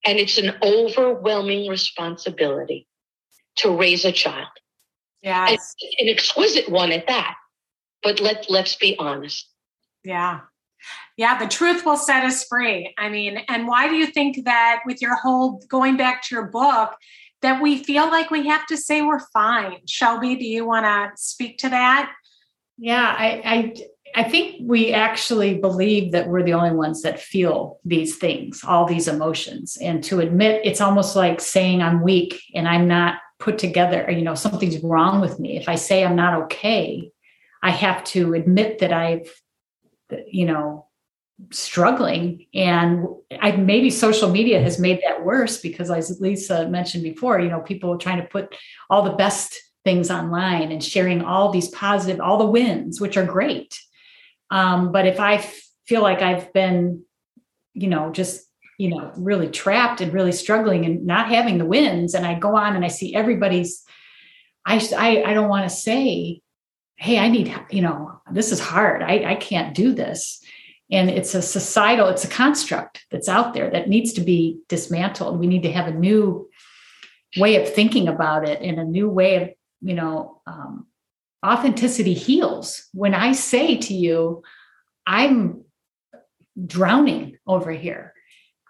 [0.04, 2.86] And it's an overwhelming responsibility
[3.56, 4.46] to raise a child,
[5.22, 5.74] Yes.
[5.98, 7.34] an exquisite one at that.
[8.02, 9.48] But let, let's be honest.
[10.04, 10.40] Yeah.
[11.16, 12.94] Yeah, the truth will set us free.
[12.96, 16.46] I mean, and why do you think that with your whole going back to your
[16.46, 16.94] book,
[17.42, 19.80] that we feel like we have to say we're fine?
[19.86, 22.12] Shelby, do you want to speak to that?
[22.76, 23.74] Yeah, I, I
[24.14, 28.86] I think we actually believe that we're the only ones that feel these things, all
[28.86, 29.76] these emotions.
[29.80, 34.10] And to admit it's almost like saying I'm weak and I'm not put together, or,
[34.10, 35.58] you know, something's wrong with me.
[35.58, 37.10] If I say I'm not okay,
[37.62, 39.30] I have to admit that I've
[40.26, 40.88] you know
[41.50, 43.06] struggling and
[43.40, 47.60] I maybe social media has made that worse because as Lisa mentioned before, you know,
[47.60, 48.56] people trying to put
[48.90, 53.24] all the best things online and sharing all these positive, all the wins, which are
[53.24, 53.78] great.
[54.50, 57.04] Um, but if I f- feel like I've been,
[57.74, 58.42] you know, just,
[58.76, 62.56] you know, really trapped and really struggling and not having the wins, and I go
[62.56, 63.84] on and I see everybody's,
[64.66, 66.42] I, I, I don't want to say,
[66.98, 69.02] hey, I need, you know, this is hard.
[69.02, 70.42] I, I can't do this.
[70.90, 75.38] And it's a societal, it's a construct that's out there that needs to be dismantled.
[75.38, 76.48] We need to have a new
[77.36, 80.86] way of thinking about it and a new way of, you know, um,
[81.46, 82.88] authenticity heals.
[82.92, 84.42] When I say to you,
[85.06, 85.64] I'm
[86.66, 88.12] drowning over here,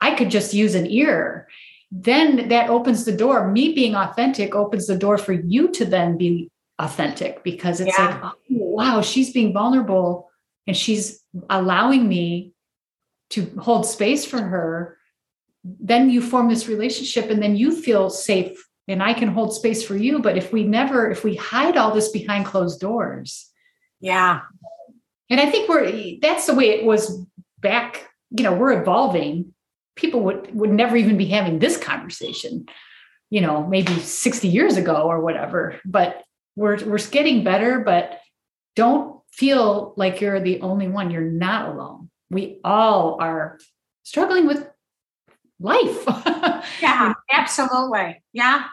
[0.03, 1.49] I could just use an ear.
[1.91, 3.51] Then that opens the door.
[3.51, 8.07] Me being authentic opens the door for you to then be authentic because it's Yeah.
[8.07, 10.31] like, oh, wow, she's being vulnerable
[10.67, 12.53] and she's allowing me
[13.31, 14.97] to hold space for her.
[15.65, 19.85] Then you form this relationship and then you feel safe and I can hold space
[19.85, 20.21] for you.
[20.21, 23.51] But if we never, if we hide all this behind closed doors,
[24.01, 24.43] Yeah.
[25.29, 27.27] and I think we're that's the way it was
[27.59, 29.53] back, you know, we're evolving.
[29.97, 32.67] People would would never even be having this conversation,
[33.31, 35.81] you know, maybe 60 years ago or whatever.
[35.85, 36.23] But
[36.59, 38.21] we're we're getting better, but
[38.75, 41.11] don't feel like you're the only one.
[41.11, 42.11] You're not alone.
[42.31, 43.59] We all are
[44.03, 44.69] struggling with
[45.61, 46.05] life.
[46.83, 48.23] Yeah, absolutely.
[48.33, 48.65] Yeah.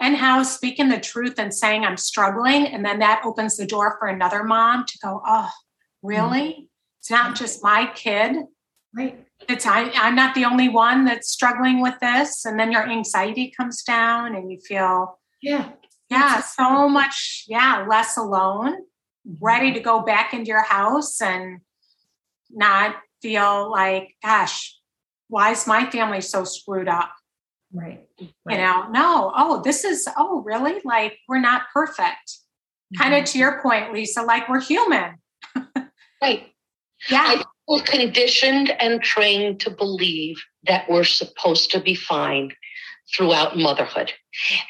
[0.00, 3.96] And how speaking the truth and saying I'm struggling, and then that opens the door
[3.98, 5.50] for another mom to go, oh,
[6.02, 6.40] really?
[6.50, 6.62] Mm-hmm.
[7.00, 8.36] It's not just my kid.
[8.94, 9.24] right.
[9.48, 12.44] It's I, I'm not the only one that's struggling with this.
[12.44, 15.70] And then your anxiety comes down and you feel, Yeah.
[16.10, 18.76] Yeah, so much, yeah, less alone,
[19.40, 21.60] ready to go back into your house and
[22.50, 24.78] not feel like, gosh,
[25.28, 27.12] why is my family so screwed up?
[27.70, 28.06] Right.
[28.18, 30.80] you know no oh this is oh really?
[30.84, 32.38] Like we're not perfect.
[32.96, 35.16] Kind of to your point lisa like we're human.
[36.20, 36.48] Right.
[37.08, 37.42] yeah.
[37.68, 42.50] We're conditioned and trained to believe that we're supposed to be fine
[43.14, 44.12] throughout motherhood.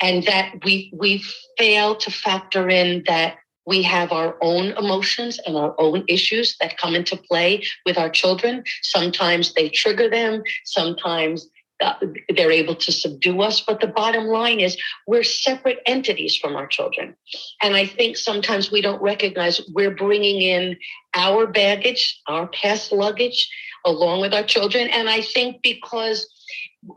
[0.01, 1.25] And that we we
[1.57, 6.79] fail to factor in that we have our own emotions and our own issues that
[6.79, 8.65] come into play with our children.
[8.83, 10.43] Sometimes they trigger them.
[10.65, 11.47] Sometimes
[11.81, 11.95] uh,
[12.35, 13.61] they're able to subdue us.
[13.61, 17.15] But the bottom line is we're separate entities from our children.
[17.63, 20.77] And i think sometimes we don't recognize we're bringing in
[21.15, 23.49] our baggage, our past luggage,
[23.85, 24.89] along with our children.
[24.89, 26.27] And I think because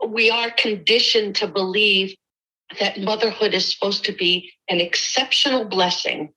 [0.08, 2.14] we are conditioned to believe
[2.80, 6.32] that motherhood is supposed to be an exceptional blessing.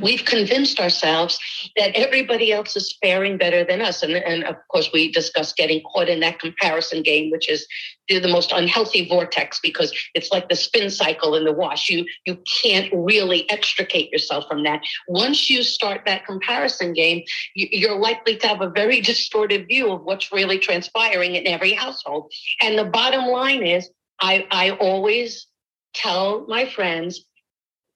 [0.00, 1.38] We've convinced ourselves
[1.76, 4.02] that everybody else is faring better than us.
[4.02, 7.66] And, and of course, we discuss getting caught in that comparison game, which is
[8.08, 11.88] the most unhealthy vortex because it's like the spin cycle in the wash.
[11.90, 14.80] You, you can't really extricate yourself from that.
[15.08, 19.90] Once you start that comparison game, you- you're likely to have a very distorted view
[19.92, 22.32] of what's really transpiring in every household.
[22.62, 25.46] And the bottom line is, I, I always
[25.94, 27.24] tell my friends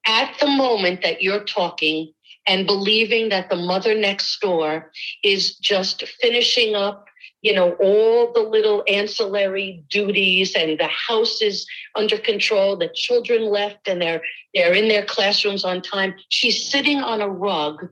[0.06, 2.12] at the moment that you're talking
[2.46, 4.90] and believing that the mother next door
[5.22, 7.06] is just finishing up
[7.42, 13.44] you know all the little ancillary duties and the house is under control the children
[13.44, 14.22] left and they're
[14.54, 16.14] they're in their classrooms on time.
[16.28, 17.88] She's sitting on a rug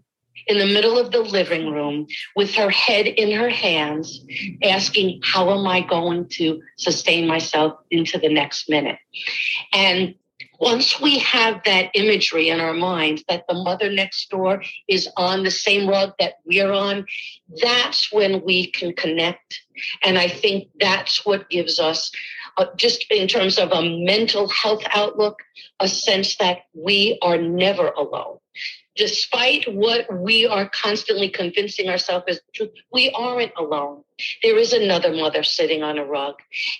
[0.46, 4.24] in the middle of the living room with her head in her hands
[4.62, 8.98] asking how am i going to sustain myself into the next minute?
[9.72, 10.14] And
[10.58, 15.44] once we have that imagery in our minds that the mother next door is on
[15.44, 17.06] the same rug that we're on,
[17.62, 19.60] that's when we can connect.
[20.02, 22.10] And I think that's what gives us,
[22.56, 25.38] uh, just in terms of a mental health outlook,
[25.78, 28.38] a sense that we are never alone.
[28.96, 34.02] Despite what we are constantly convincing ourselves is truth, we aren't alone.
[34.42, 36.34] There is another mother sitting on a rug,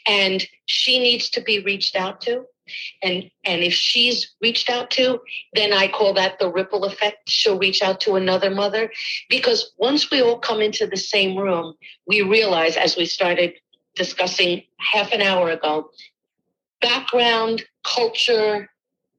[0.05, 2.45] and she needs to be reached out to
[3.03, 5.21] and and if she's reached out to
[5.55, 7.29] then i call that the ripple effect.
[7.29, 8.91] She'll reach out to another mother.
[9.29, 11.75] Because once we all come into the same room
[12.07, 13.55] we realize as we started
[13.95, 15.91] discussing half an hour ago
[16.81, 18.71] background culture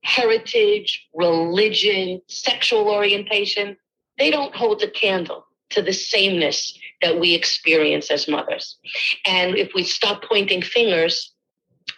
[0.04, 3.76] heritage religion sexual orientation
[4.18, 8.78] they don't hold a candle to the sameness that we experience as mothers.
[9.26, 11.34] And if we stop pointing fingers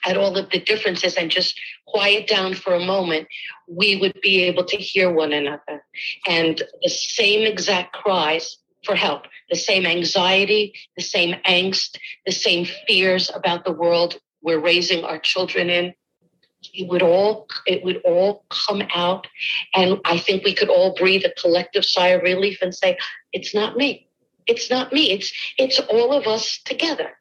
[0.06, 3.28] at all of the differences and just quiet down for a moment,
[3.68, 5.84] we would be able to hear one another.
[6.28, 12.66] And the same exact cries for help, the same anxiety, the same angst, the same
[12.88, 15.94] fears about the world we're raising our children in.
[16.74, 19.26] It would all it would all come out,
[19.74, 22.98] and I think we could all breathe a collective sigh of relief and say,
[23.34, 24.08] "It's not me
[24.48, 25.12] it's not me.
[25.12, 27.12] It's it's all of us together.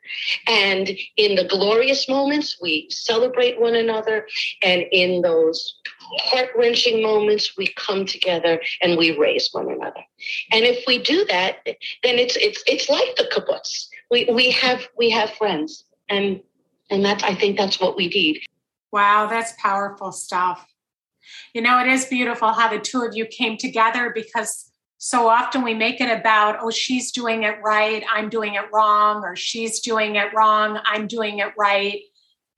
[0.46, 4.26] And in the glorious moments we celebrate one another.
[4.62, 5.76] And in those
[6.18, 10.02] heart-wrenching moments we come together and we raise one another.
[10.52, 13.88] And if we do that then it's it's it's like the kibbutz.
[14.10, 15.84] We we have we have friends.
[16.08, 16.40] And
[16.90, 18.42] and that's i think that's what we need.
[18.92, 20.66] Wow that's powerful stuff.
[21.54, 24.69] You know it is beautiful how the two of you came together because
[25.02, 29.24] so often we make it about, oh, she's doing it right, I'm doing it wrong,
[29.24, 32.02] or she's doing it wrong, I'm doing it right.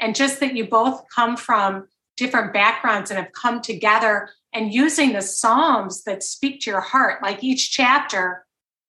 [0.01, 1.87] And just that you both come from
[2.17, 7.23] different backgrounds and have come together and using the Psalms that speak to your heart,
[7.23, 8.45] like each chapter,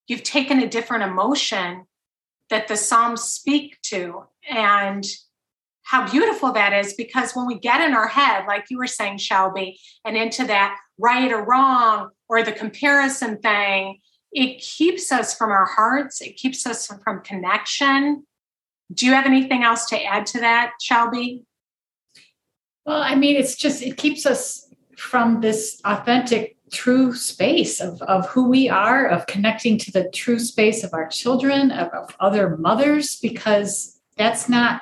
[0.07, 1.85] you've taken a different emotion
[2.49, 4.23] that the Psalms speak to.
[4.49, 5.05] And
[5.83, 9.17] how beautiful that is because when we get in our head, like you were saying,
[9.17, 13.99] Shelby, and into that right or wrong or the comparison thing,
[14.31, 18.25] it keeps us from our hearts, it keeps us from connection.
[18.93, 21.43] Do you have anything else to add to that, Shelby?
[22.85, 28.27] Well, I mean, it's just, it keeps us from this authentic, true space of, of
[28.29, 32.57] who we are, of connecting to the true space of our children, of, of other
[32.57, 34.81] mothers, because that's not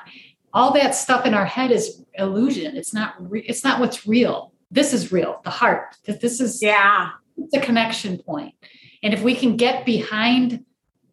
[0.53, 2.75] all that stuff in our head is illusion.
[2.75, 4.53] It's not, re- it's not what's real.
[4.69, 5.95] This is real, the heart.
[6.05, 8.55] That this is, yeah, it's a connection point.
[9.03, 10.65] And if we can get behind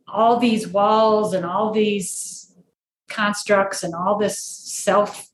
[0.07, 2.55] all these walls and all these
[3.09, 5.29] constructs and all this self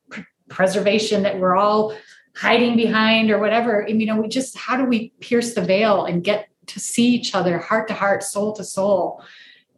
[0.48, 1.96] preservation that we're all
[2.36, 6.24] hiding behind or whatever, you know, we just, how do we pierce the veil and
[6.24, 9.22] get to see each other heart to heart, soul to soul?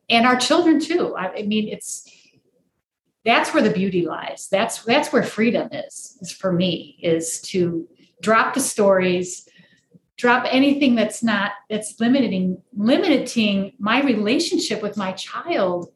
[0.08, 1.14] And our children too.
[1.16, 2.10] I, I mean, it's,
[3.26, 4.46] that's where the beauty lies.
[4.50, 7.86] That's that's where freedom is, is for me, is to
[8.22, 9.48] drop the stories,
[10.16, 15.92] drop anything that's not that's limiting limiting my relationship with my child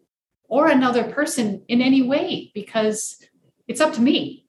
[0.49, 3.23] or another person in any way because
[3.69, 4.45] it's up to me.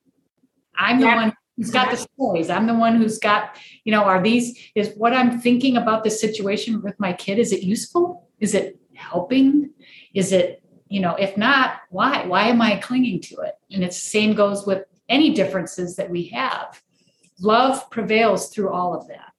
[0.76, 2.50] I'm the one who's got the stories.
[2.50, 6.20] I'm the one who's got you know are these is what i'm thinking about this
[6.20, 8.28] situation with my kid is it useful?
[8.40, 9.70] Is it helping?
[10.14, 10.61] Is it
[10.92, 13.54] you know if not why why am i clinging to it?
[13.70, 16.80] And it's the same goes with any differences that we have.
[17.40, 19.32] Love prevails through all of that.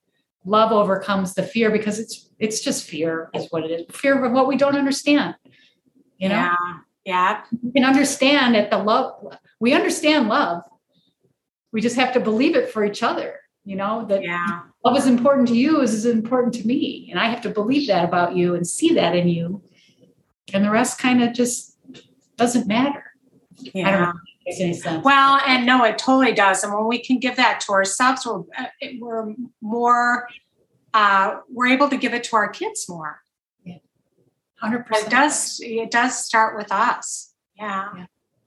[0.45, 4.31] Love overcomes the fear because it's it's just fear is what it is fear of
[4.31, 5.35] what we don't understand
[6.17, 6.35] you know?
[6.35, 6.55] Yeah
[7.05, 7.41] yeah.
[7.61, 10.63] We can understand that the love we understand love.
[11.73, 14.61] We just have to believe it for each other you know that yeah.
[14.83, 18.03] love is important to you is important to me and i have to believe that
[18.03, 19.61] about you and see that in you
[20.51, 21.77] and the rest kind of just
[22.35, 23.03] doesn't matter
[23.73, 23.87] yeah.
[23.87, 24.13] i don't know.
[25.03, 26.63] Well, and no, it totally does.
[26.63, 30.27] And when we can give that to ourselves, we're, uh, we're more,
[30.93, 33.21] uh, we're able to give it to our kids more.
[33.63, 33.77] Yeah.
[34.63, 34.85] 100%.
[34.91, 37.33] It does, it does start with us.
[37.55, 37.89] Yeah.
[37.95, 38.05] yeah.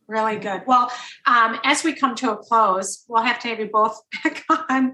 [0.09, 0.63] Really good.
[0.67, 0.93] Well,
[1.27, 4.93] um, as we come to a close, we'll have to have you both back on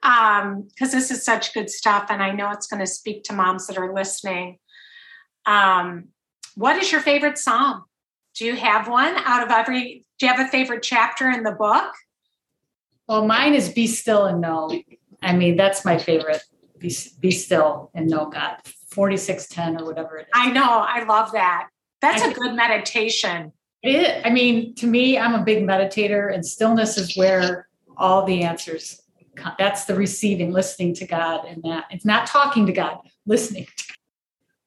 [0.00, 2.06] because um, this is such good stuff.
[2.10, 4.58] And I know it's going to speak to moms that are listening.
[5.46, 6.08] Um,
[6.56, 7.84] what is your favorite psalm?
[8.34, 10.04] Do you have one out of every?
[10.18, 11.92] Do you have a favorite chapter in the book?
[13.08, 14.70] Well, mine is Be Still and Know.
[15.22, 16.42] I mean, that's my favorite.
[16.78, 18.56] Be, be still and know God.
[18.90, 20.28] 4610 or whatever it is.
[20.34, 20.64] I know.
[20.64, 21.68] I love that.
[22.00, 23.52] That's I, a good meditation.
[23.82, 28.42] It, I mean, to me, I'm a big meditator, and stillness is where all the
[28.42, 29.00] answers
[29.36, 29.54] Come.
[29.58, 33.64] that's the receiving, listening to God, and that it's not talking to God, listening.
[33.64, 33.96] To God.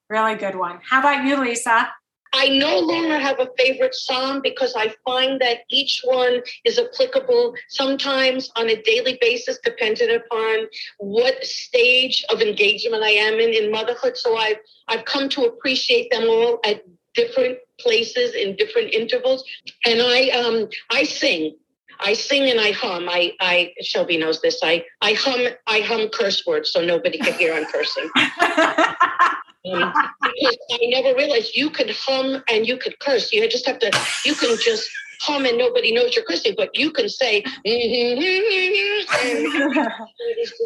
[0.08, 0.80] Really good one.
[0.88, 1.88] How about you, Lisa?
[2.32, 7.54] I no longer have a favorite psalm because I find that each one is applicable
[7.68, 10.66] sometimes on a daily basis, dependent upon
[10.98, 14.16] what stage of engagement I am in in motherhood.
[14.16, 16.82] So I've I've come to appreciate them all at
[17.14, 19.42] different places in different intervals.
[19.86, 21.56] And I um I sing.
[22.00, 23.08] I sing and I hum.
[23.08, 24.60] I, I Shelby knows this.
[24.62, 28.10] I, I hum I hum curse words so nobody can hear I'm cursing.
[29.72, 29.92] Um,
[30.22, 33.32] because I never realized you could hum and you could curse.
[33.32, 33.90] You just have to,
[34.24, 34.88] you can just
[35.20, 37.42] hum and nobody knows you're cursing, but you can say,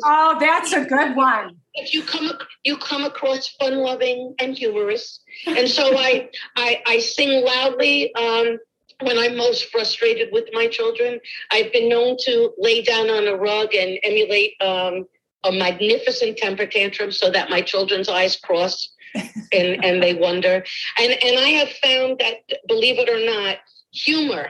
[0.05, 1.57] oh, that's a good one.
[1.75, 2.33] If you come,
[2.65, 5.21] you come across fun loving and humorous.
[5.47, 8.15] And so I, I, I sing loudly.
[8.15, 8.59] Um,
[9.03, 11.21] when I'm most frustrated with my children,
[11.51, 15.07] I've been known to lay down on a rug and emulate um,
[15.45, 20.65] a magnificent temper tantrum so that my children's eyes cross and, and they wonder.
[20.99, 22.37] And, and I have found that,
[22.69, 23.59] believe it or not,
[23.93, 24.49] humor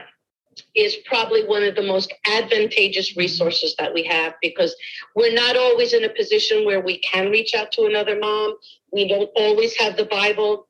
[0.75, 4.75] is probably one of the most advantageous resources that we have because
[5.15, 8.55] we're not always in a position where we can reach out to another mom.
[8.91, 10.67] We don't always have the Bible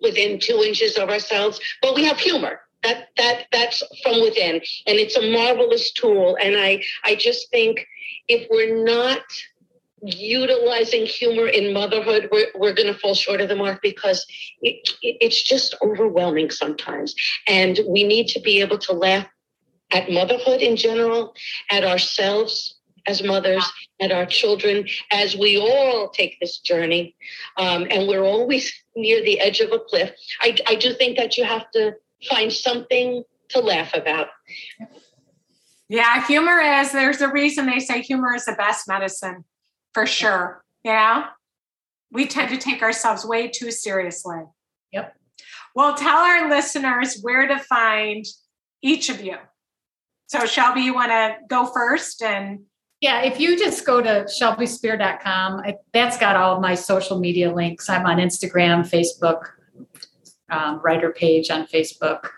[0.00, 2.60] within two inches of ourselves, but we have humor.
[2.82, 6.36] That that that's from within, and it's a marvelous tool.
[6.40, 7.86] And I I just think
[8.28, 9.22] if we're not
[10.04, 14.24] utilizing humor in motherhood, we're, we're going to fall short of the mark because
[14.60, 17.14] it, it, it's just overwhelming sometimes.
[17.46, 19.26] And we need to be able to laugh
[19.92, 21.34] at motherhood in general,
[21.70, 23.64] at ourselves as mothers,
[24.00, 27.14] at our children, as we all take this journey.
[27.58, 30.10] Um, and we're always near the edge of a cliff.
[30.40, 31.92] I, I do think that you have to
[32.28, 34.28] find something to laugh about.
[35.88, 39.44] Yeah, humor is, there's a reason they say humor is the best medicine
[39.94, 40.62] for sure.
[40.82, 41.28] Yeah.
[42.12, 44.42] We tend to take ourselves way too seriously.
[44.92, 45.16] Yep.
[45.74, 48.24] Well, tell our listeners where to find
[48.82, 49.36] each of you.
[50.26, 52.60] So, Shelby, you want to go first and
[53.00, 57.90] yeah, if you just go to shelbyspear.com, that's got all of my social media links.
[57.90, 59.48] I'm on Instagram, Facebook,
[60.48, 62.30] um, writer page on Facebook.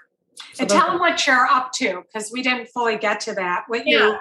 [0.55, 3.65] So and tell them what you're up to because we didn't fully get to that.
[3.69, 4.07] What yeah.
[4.09, 4.17] you,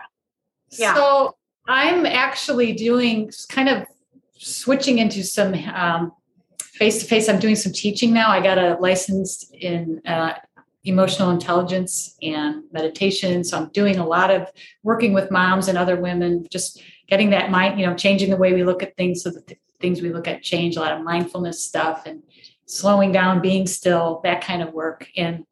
[0.78, 0.94] yeah.
[0.94, 1.36] So
[1.68, 3.88] I'm actually doing kind of
[4.38, 5.54] switching into some
[6.60, 7.30] face to face.
[7.30, 8.30] I'm doing some teaching now.
[8.30, 10.34] I got a license in uh,
[10.84, 13.44] emotional intelligence and meditation.
[13.44, 14.52] So I'm doing a lot of
[14.84, 18.54] working with moms and other women, just getting that mind, you know, changing the way
[18.54, 21.04] we look at things so that the things we look at change, a lot of
[21.04, 22.22] mindfulness stuff and
[22.66, 25.08] slowing down, being still, that kind of work.
[25.16, 25.46] And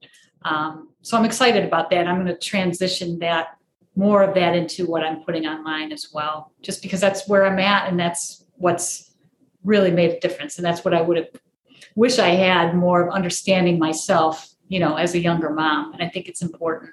[0.44, 2.08] um, so I'm excited about that.
[2.08, 3.58] I'm going to transition that
[3.96, 7.60] more of that into what I'm putting online as well, just because that's where I'm
[7.60, 9.12] at and that's what's
[9.64, 10.58] really made a difference.
[10.58, 11.28] And that's what I would have
[11.96, 15.94] wish I had more of understanding myself, you know, as a younger mom.
[15.94, 16.92] And I think it's important.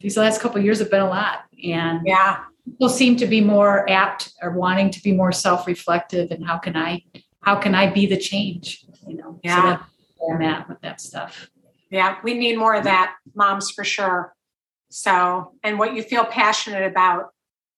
[0.00, 1.44] These last couple years have been a lot.
[1.64, 6.44] And yeah, people seem to be more apt or wanting to be more self-reflective and
[6.44, 7.02] how can I
[7.40, 8.84] how can I be the change?
[9.06, 9.56] You know, yeah.
[9.56, 9.84] so that's
[10.18, 11.48] where I'm at with that stuff.
[11.90, 14.34] Yeah, we need more of that, moms for sure.
[14.88, 17.30] So, and what you feel passionate about,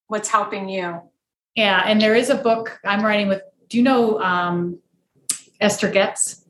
[0.09, 1.01] what's helping you.
[1.55, 3.43] Yeah, and there is a book I'm writing with.
[3.69, 4.79] Do you know um,
[5.61, 6.45] Esther Getz?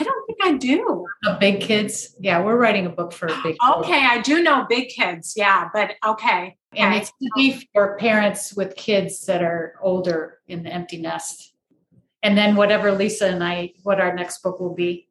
[0.00, 1.06] I don't think I do.
[1.40, 2.14] big kids.
[2.20, 3.56] Yeah, we're writing a book for big.
[3.78, 5.34] Okay, I do know big kids.
[5.36, 6.56] Yeah, but okay.
[6.74, 7.00] And okay.
[7.00, 11.54] it's to be for parents with kids that are older in the empty nest.
[12.22, 15.07] And then whatever Lisa and I, what our next book will be.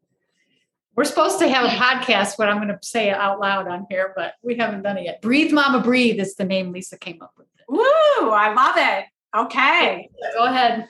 [0.97, 4.13] We're supposed to have a podcast, what I'm going to say out loud on here,
[4.15, 5.21] but we haven't done it yet.
[5.21, 7.45] Breathe Mama Breathe is the name Lisa came up with.
[7.69, 7.83] Woo,
[8.31, 9.05] I love it.
[9.37, 10.09] Okay.
[10.35, 10.89] Go ahead.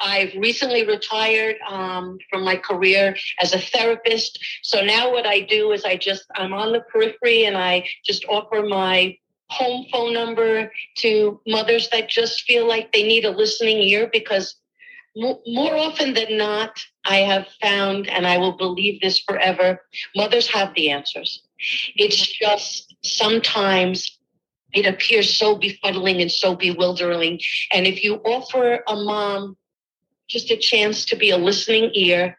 [0.00, 4.38] I've recently retired um, from my career as a therapist.
[4.62, 8.24] So now what I do is I just, I'm on the periphery and I just
[8.26, 9.16] offer my
[9.48, 14.59] home phone number to mothers that just feel like they need a listening ear because
[15.16, 19.82] more often than not, I have found, and I will believe this forever,
[20.14, 21.42] mothers have the answers.
[21.96, 22.44] It's mm-hmm.
[22.44, 24.18] just sometimes
[24.72, 27.40] it appears so befuddling and so bewildering.
[27.72, 29.56] And if you offer a mom
[30.28, 32.38] just a chance to be a listening ear,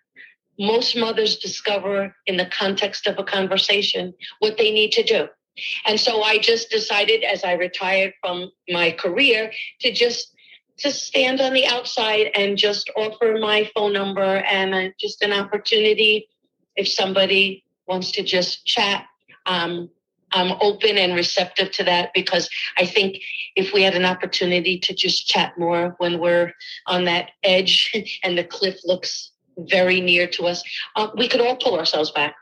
[0.57, 5.27] most mothers discover in the context of a conversation what they need to do.
[5.85, 9.51] And so I just decided as I retired from my career
[9.81, 10.33] to just
[10.81, 15.33] to stand on the outside and just offer my phone number and uh, just an
[15.33, 16.27] opportunity
[16.75, 19.05] if somebody wants to just chat.
[19.45, 19.89] Um,
[20.33, 23.17] I'm open and receptive to that because I think
[23.55, 26.53] if we had an opportunity to just chat more when we're
[26.87, 27.91] on that edge
[28.23, 30.63] and the cliff looks very near to us,
[30.95, 32.35] uh, we could all pull ourselves back.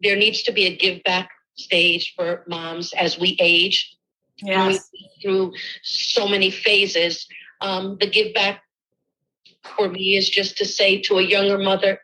[0.00, 3.94] There needs to be a give back stage for moms as we age.
[4.42, 4.90] Yes.
[5.22, 7.26] through so many phases.
[7.60, 8.62] Um, the give back
[9.76, 12.00] for me is just to say to a younger mother,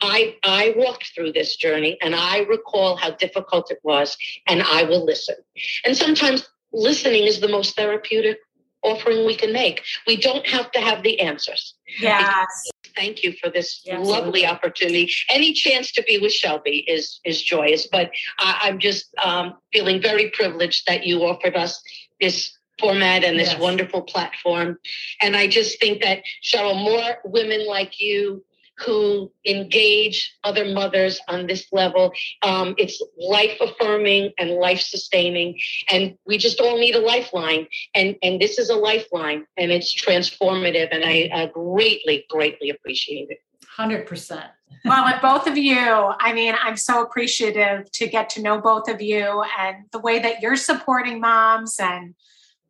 [0.00, 4.16] I I walked through this journey and I recall how difficult it was,
[4.46, 5.36] and I will listen.
[5.84, 8.38] And sometimes listening is the most therapeutic
[8.82, 9.82] offering we can make.
[10.06, 11.74] We don't have to have the answers.
[12.00, 12.46] Yes.
[12.94, 14.06] Thank you for this Yes.
[14.06, 15.10] lovely opportunity.
[15.28, 20.00] Any chance to be with Shelby is is joyous, but I, I'm just um, feeling
[20.00, 21.82] very privileged that you offered us
[22.20, 23.60] this format and this Yes.
[23.60, 24.78] wonderful platform.
[25.20, 28.44] And I just think that Cheryl, more women like you
[28.84, 32.12] who engage other mothers on this level,
[32.42, 35.60] um, it's life affirming and life sustaining.
[35.90, 37.68] And we just all need a lifeline.
[37.94, 40.88] And and this is a lifeline, and it's transformative.
[40.90, 43.38] And I uh, greatly, greatly appreciate it.
[43.78, 44.44] 100%.
[44.84, 48.88] well, with both of you, I mean, I'm so appreciative to get to know both
[48.88, 52.14] of you and the way that you're supporting moms and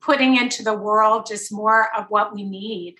[0.05, 2.97] putting into the world just more of what we need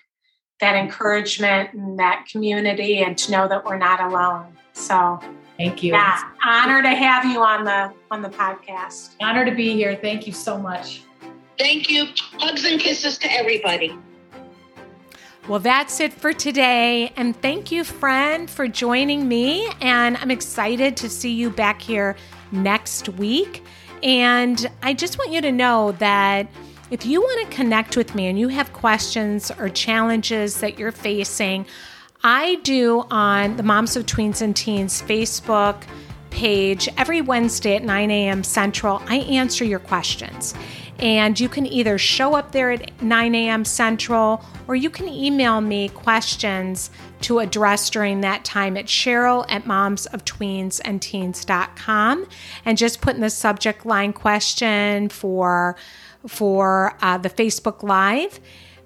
[0.61, 4.57] that encouragement and that community and to know that we're not alone.
[4.71, 5.19] So,
[5.57, 5.91] Thank you.
[5.93, 9.15] yeah, honor to have you on the on the podcast.
[9.21, 9.97] Honor to be here.
[10.01, 11.01] Thank you so much.
[11.57, 12.07] Thank you.
[12.39, 13.97] Hugs and kisses to everybody.
[15.47, 17.13] Well, that's it for today.
[17.15, 19.69] And thank you, friend, for joining me.
[19.79, 22.15] And I'm excited to see you back here
[22.51, 23.63] next week.
[24.01, 26.47] And I just want you to know that
[26.91, 30.91] if you want to connect with me and you have questions or challenges that you're
[30.91, 31.65] facing,
[32.23, 35.81] I do on the Moms of Tweens and Teens Facebook
[36.29, 38.43] page every Wednesday at 9 a.m.
[38.43, 39.01] Central.
[39.07, 40.53] I answer your questions.
[40.99, 43.65] And you can either show up there at 9 a.m.
[43.65, 46.89] Central or you can email me questions
[47.21, 52.27] to address during that time at Cheryl at momsoftweensandteens.com
[52.65, 55.75] and just put in the subject line question for
[56.27, 58.39] for uh, the Facebook Live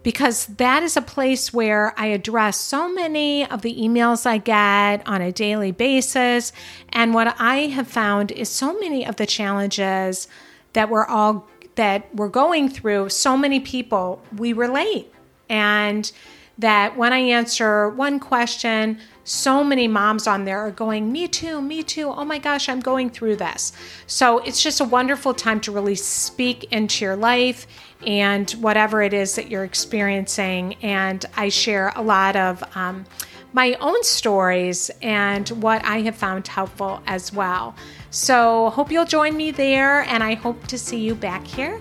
[0.03, 5.05] because that is a place where I address so many of the emails I get
[5.07, 6.53] on a daily basis.
[6.89, 10.27] And what I have found is so many of the challenges
[10.73, 15.13] that we're all that we're going through, so many people we relate.
[15.47, 16.11] And
[16.57, 18.99] that when I answer one question,
[19.29, 22.09] so many moms on there are going, Me too, me too.
[22.09, 23.71] Oh my gosh, I'm going through this.
[24.07, 27.67] So it's just a wonderful time to really speak into your life
[28.05, 30.73] and whatever it is that you're experiencing.
[30.81, 33.05] And I share a lot of um,
[33.53, 37.75] my own stories and what I have found helpful as well.
[38.09, 41.79] So hope you'll join me there, and I hope to see you back here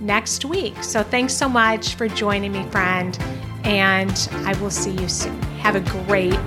[0.00, 0.82] next week.
[0.82, 3.18] So thanks so much for joining me, friend,
[3.64, 5.40] and I will see you soon.
[5.58, 6.38] Have a great